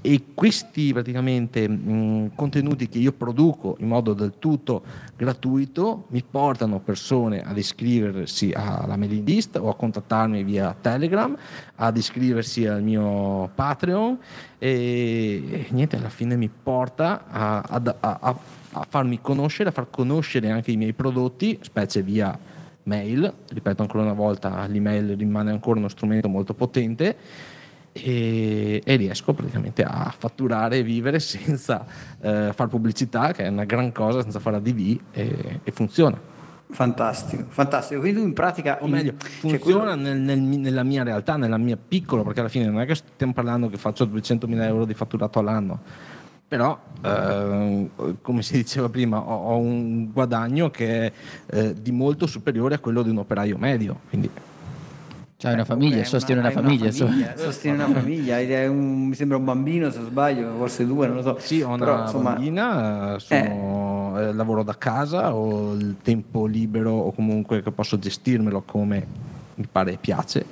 [0.00, 4.82] e questi praticamente mh, contenuti che io produco in modo del tutto
[5.16, 11.36] gratuito mi portano persone ad iscriversi alla mailing list o a contattarmi via Telegram,
[11.76, 14.18] ad iscriversi al mio Patreon
[14.58, 18.36] e, e niente, alla fine mi porta a, a- a-
[18.72, 22.38] a farmi conoscere, a far conoscere anche i miei prodotti, specie via
[22.84, 27.16] mail, ripeto ancora una volta, l'email rimane ancora uno strumento molto potente
[28.02, 31.84] e, e riesco praticamente a fatturare e vivere senza
[32.20, 36.36] eh, fare pubblicità, che è una gran cosa, senza fare ADV e, e funziona.
[36.70, 38.00] Fantastico, fantastico.
[38.00, 38.78] Quindi tu in pratica...
[38.82, 42.66] O meglio, cioè, funziona nel- nel- nella mia realtà, nella mia piccola, perché alla fine
[42.66, 45.80] non è che stiamo parlando che faccio 200.000 euro di fatturato all'anno,
[46.46, 47.88] però eh,
[48.20, 51.12] come si diceva prima ho, ho un guadagno che è
[51.46, 54.30] eh, di molto superiore a quello di un operaio medio, quindi
[55.40, 56.86] C'hai una famiglia, Eh, sostiene una hai famiglia.
[56.86, 57.14] insomma.
[57.36, 61.22] sostiene una famiglia, un- mi sembra un bambino se non sbaglio, forse due, non lo
[61.22, 61.36] so.
[61.38, 66.44] Sì, ho una Però, insomma, bambina, eh, sono- eh, lavoro da casa, ho il tempo
[66.46, 69.06] libero o comunque che posso gestirmelo come
[69.54, 70.44] mi pare e piace.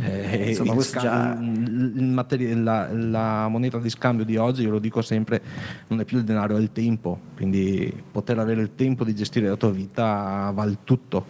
[0.00, 4.70] Eh, Insomma, il questo già- il materi- la, la moneta di scambio di oggi, io
[4.70, 5.40] lo dico sempre,
[5.88, 7.18] non è più il denaro, è il tempo.
[7.34, 11.24] Quindi poter avere il tempo di gestire la tua vita vale tutto.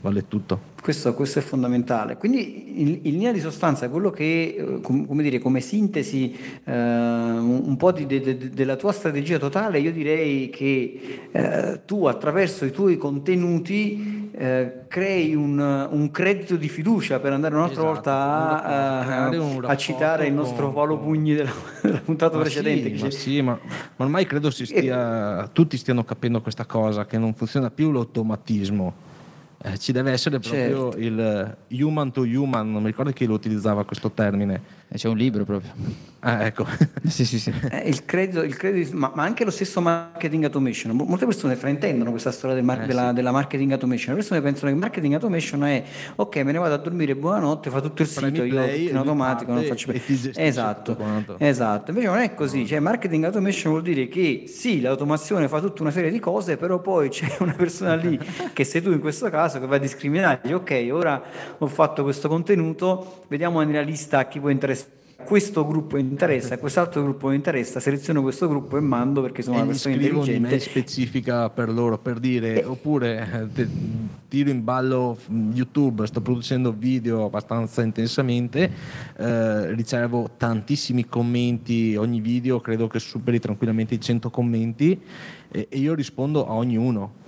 [0.00, 0.76] Vale tutto.
[0.80, 2.16] Questo, questo è fondamentale.
[2.16, 6.72] Quindi in, in linea di sostanza quello che, eh, com- come dire, come sintesi eh,
[6.72, 12.64] un, po' di- de- de- della tua strategia totale, io direi che eh, tu attraverso
[12.64, 18.62] i tuoi contenuti eh, crei un, un credito di fiducia per andare un'altra Esatto, volta
[18.62, 21.50] a, un a- citare il nostro Paolo Pugni della,
[21.82, 22.96] della puntata Ma precedente.
[22.96, 23.58] sì, ma, sì, ma-
[23.96, 29.06] ma ormai credo si stia, tutti stiano capendo questa cosa, che non funziona più l'automatismo.
[29.60, 30.98] Eh, ci deve essere proprio Certo.
[30.98, 34.76] il human to human, non mi ricordo chi lo utilizzava questo termine.
[34.90, 35.70] Eh, C'è un libro proprio.
[36.20, 36.64] Ah, ecco.
[37.08, 37.52] sì, sì, sì.
[37.70, 40.94] Eh, il credito, il credito ma, ma anche lo stesso marketing automation.
[40.96, 43.14] Mol- Molte persone fraintendono questa storia del mar- Eh, della, sì.
[43.14, 44.10] della marketing automation.
[44.14, 45.82] Le persone pensano che marketing automation è
[46.14, 48.90] ok, me ne vado a dormire, buonanotte, fa tutto il Premi sito, io play e
[48.90, 50.96] in automatico, non faccio gestisce Esatto,
[51.38, 51.90] esatto.
[51.90, 52.64] Invece non è così.
[52.66, 56.80] Cioè, marketing automation vuol dire che sì, l'automazione fa tutta una serie di cose, però
[56.80, 58.18] poi c'è una persona lì,
[58.54, 60.52] che sei tu in questo caso, che va a discriminare.
[60.52, 61.22] Ok, ora
[61.56, 67.02] ho fatto questo contenuto, vediamo nella lista a chi può interessare questo gruppo interessa, quest'altro
[67.02, 70.30] gruppo interessa, seleziono questo gruppo e mando perché sono e una persona intelligente.
[70.38, 73.68] un'email specifica per loro per dire oppure eh, te-
[74.28, 75.18] tiro in ballo
[75.52, 78.70] YouTube sto producendo video abbastanza intensamente
[79.16, 84.98] eh, ricevo tantissimi commenti ogni video credo che superi tranquillamente i 100 commenti
[85.50, 87.26] e, e io rispondo a ognuno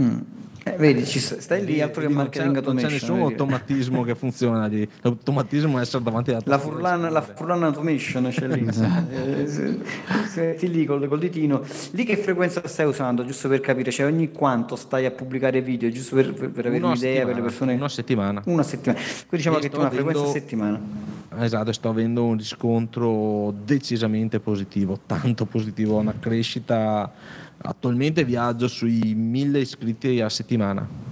[0.00, 0.20] Mm.
[0.64, 2.92] Eh, vedi, ci sta- stai lì, altro che non c'è, marketing non c'è automation.
[2.92, 7.20] nessun automatismo che funziona lì l'automatismo è essere davanti alla La tastiera e Furlan, la
[7.20, 7.36] scrivere.
[7.36, 8.60] Furlan Automation c'è lì.
[9.12, 9.78] Eh, se-
[10.28, 11.62] se metti lì col, col ditino.
[11.92, 13.90] Lì che frequenza stai usando, giusto per capire?
[13.90, 17.42] Cioè ogni quanto stai a pubblicare video, giusto per, per- per avere un'idea per le
[17.42, 17.74] persone?
[17.74, 19.00] una settimana Una settimana.
[19.02, 20.80] Quindi diciamo E che tu una frequenza a settimana.
[21.40, 27.10] Esatto, sto avendo un riscontro decisamente positivo, tanto positivo, una crescita.
[27.62, 31.10] Attualmente viaggio sui 1000 iscritti a settimana.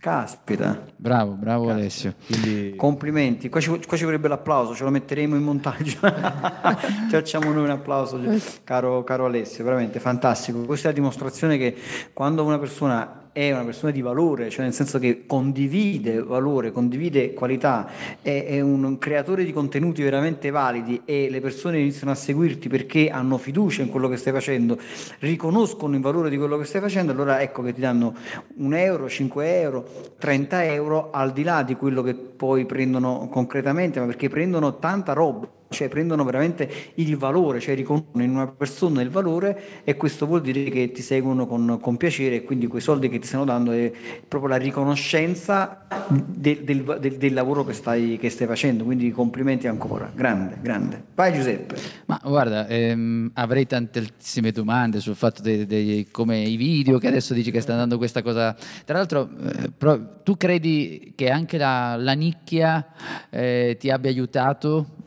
[0.00, 0.86] Caspita.
[0.96, 2.14] Bravo, bravo Alessio.
[2.24, 5.98] Quindi Complimenti, qua ci, qua ci vorrebbe l'applauso, ce lo metteremo in montaggio.
[6.00, 8.18] ci facciamo noi un applauso,
[8.64, 10.60] caro, caro Alessio, veramente fantastico.
[10.60, 11.76] Questa è la dimostrazione che
[12.14, 17.32] quando una persona è una persona di valore, cioè nel senso che condivide valore, condivide
[17.32, 17.88] qualità,
[18.22, 23.08] è, è un creatore di contenuti veramente validi e le persone iniziano a seguirti perché
[23.08, 24.78] hanno fiducia in quello che stai facendo,
[25.20, 28.14] riconoscono il valore di quello che stai facendo, allora ecco che ti danno
[28.56, 34.00] un euro, 5 euro, 30 euro al di là di quello che poi prendono concretamente,
[34.00, 39.02] ma perché prendono tanta roba cioè prendono veramente il valore, cioè riconoscono in una persona
[39.02, 42.82] il valore e questo vuol dire che ti seguono con, con piacere e quindi quei
[42.82, 43.90] soldi che ti stanno dando è
[44.26, 49.68] proprio la riconoscenza del, del- del- del lavoro che stai, che stai facendo, quindi complimenti
[49.68, 51.02] ancora, grande, grande.
[51.14, 51.76] Vai Giuseppe.
[52.06, 57.52] Ma guarda, ehm, avrei tantissime domande sul fatto dei- come i video che adesso dici
[57.52, 58.56] che sta andando questa cosa.
[58.84, 62.88] Tra l'altro, eh, però, tu credi che anche la, la nicchia
[63.30, 64.98] eh, ti abbia aiutato,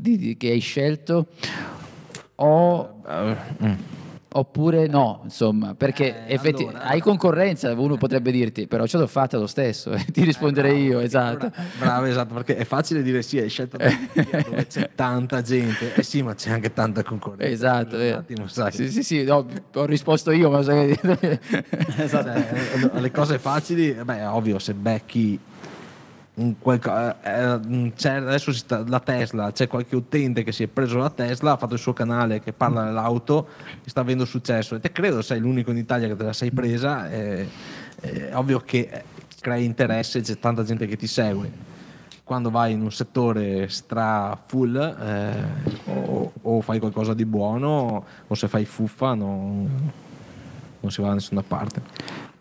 [0.00, 1.26] di- che hai scelto?
[2.36, 3.72] O, eh, mm.
[4.32, 9.06] oppure no, insomma, perché Eh, effetti- allora- hai concorrenza, uno potrebbe dirti, però ce l'ho
[9.06, 11.52] fatta lo stesso, e ti risponderei io, esatto.
[11.78, 15.94] Bravo, esatto, perché è facile dire sì, hai scelto dove c'è tanta gente.
[15.94, 17.44] Eh sì, ma c'è anche tanta concorrenza.
[17.46, 18.10] Esatto, eh.
[18.10, 18.72] attimo, sai.
[18.72, 21.38] sì, sì, sì, no, ho risposto io, ma sai- Cioè,
[22.94, 25.38] eh, le cose facili, beh, è ovvio, se becchi
[26.58, 30.98] qualco- eh, eh, c'è adesso sta- la Tesla, c'è qualche utente che si è preso
[30.98, 33.48] la Tesla, ha fatto il suo canale che parla dell'auto
[33.84, 34.74] e sta avendo successo.
[34.74, 37.10] E te credo sei l'unico in Italia che te la sei presa.
[37.10, 37.48] eh,
[38.00, 39.04] È, ovvio che eh,
[39.40, 41.72] crei interesse, c'è tanta gente che ti segue.
[42.24, 48.34] Quando vai in un settore stra full eh, o, o fai qualcosa di buono o
[48.34, 49.68] se fai fuffa non,
[50.80, 51.82] non si va da nessuna parte.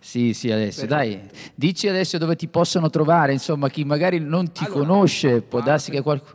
[0.03, 1.17] Sì, sì, Alessio, dai,
[1.55, 5.91] dici adesso dove ti possono trovare, insomma, chi magari non ti Allora, conosce, può darsi
[5.91, 6.33] che qualcuno...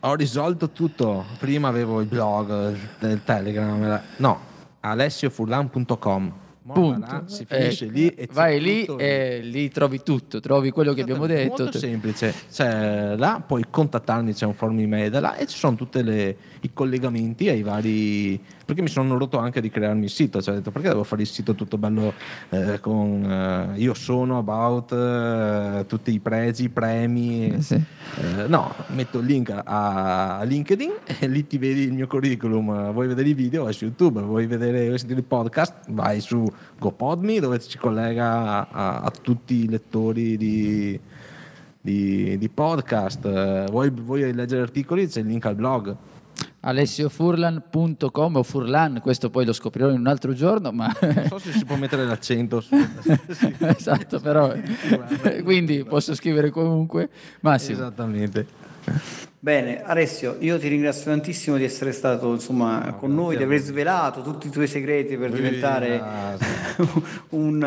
[0.00, 1.26] Ho risolto tutto.
[1.38, 4.40] Prima avevo il blog del Telegram, era- no,
[4.80, 6.32] alessiofurlan.com.
[6.72, 7.24] Punto.
[7.26, 11.26] Si finisce Eh, lì e vai lì e lì trovi tutto, trovi quello che abbiamo
[11.26, 11.64] detto.
[11.64, 15.76] Molto semplice, c'è là, puoi contattarmi, c'è un form email da là e ci sono
[15.76, 18.40] tutti i collegamenti ai vari...
[18.64, 21.22] Perché mi sono rotto anche di crearmi il sito, cioè ho detto perché devo fare
[21.22, 22.12] il sito tutto bello
[22.50, 27.52] eh, con eh, io sono, about, eh, tutti i pregi, i premi.
[27.52, 27.74] Eh, sì.
[27.74, 32.92] Eh, no, metto il link a a LinkedIn e lì ti vedi il mio curriculum.
[32.92, 33.64] Vuoi vedere i video?
[33.64, 34.20] Vai su YouTube.
[34.20, 35.90] Vuoi vedere vuoi sentire il podcast?
[35.90, 36.46] Vai su
[36.78, 40.98] GoPodme dove ci collega a, a tutti i lettori di,
[41.80, 43.70] di- di podcast.
[43.70, 45.06] Vuoi, vuoi leggere articoli?
[45.06, 45.96] C'è il link al blog.
[46.64, 50.90] alessiofurlan.com o Furlan, questo poi lo scoprirò in un altro giorno, ma...
[51.00, 52.74] Non so se si può mettere l'accento su.
[53.60, 54.54] esatto, però...
[55.42, 57.10] Quindi posso scrivere comunque.
[57.40, 59.30] Massimo, Esattamente.
[59.44, 64.22] Bene, Alessio, io ti ringrazio tantissimo di essere stato insomma, con noi, di aver svelato
[64.22, 66.00] tutti i tuoi segreti per diventare
[67.30, 67.60] un,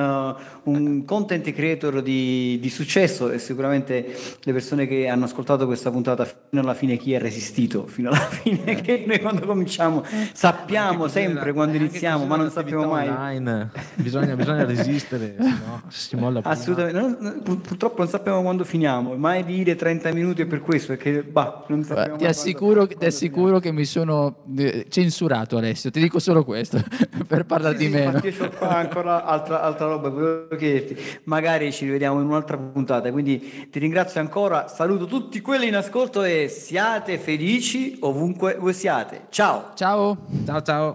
[0.64, 5.92] uh, un content creator di, di successo e sicuramente le persone che hanno ascoltato questa
[5.92, 11.10] puntata fino alla fine, chi ha resistito fino alla fine, che noi quando cominciamo sappiamo
[11.10, 13.10] sempre quando iniziamo, ma non sappiamo mai.
[13.10, 13.72] Online.
[13.96, 16.40] Bisogna, bisogna resistere, sennò si molla.
[16.42, 21.22] Assolutamente, pur- purtroppo non sappiamo quando finiamo, mai dire 30 minuti è per questo, perché
[21.22, 26.00] bah, non sappiamo ti assicuro, quando- ti assicuro che mi sono eh, censurato Alessio, ti
[26.00, 26.82] dico solo questo,
[27.28, 28.20] per parlarti Sì, sì, meno.
[28.24, 33.12] io ho qua ancora altra, altra roba, volevo chiederti, magari ci rivediamo in un'altra puntata,
[33.12, 39.28] quindi ti ringrazio ancora, saluto tutti quelli in ascolto e siate felici ovunque voi siate.
[39.30, 39.72] Ciao!
[39.76, 40.18] Ciao!
[40.46, 40.94] Ciao ciao.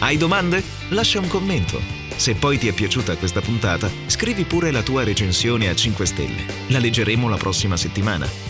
[0.00, 0.62] Hai domande?
[0.90, 1.78] Lascia un commento.
[2.16, 6.44] Se poi ti è piaciuta questa puntata, scrivi pure la tua recensione a 5 stelle.
[6.68, 8.49] La leggeremo la prossima settimana.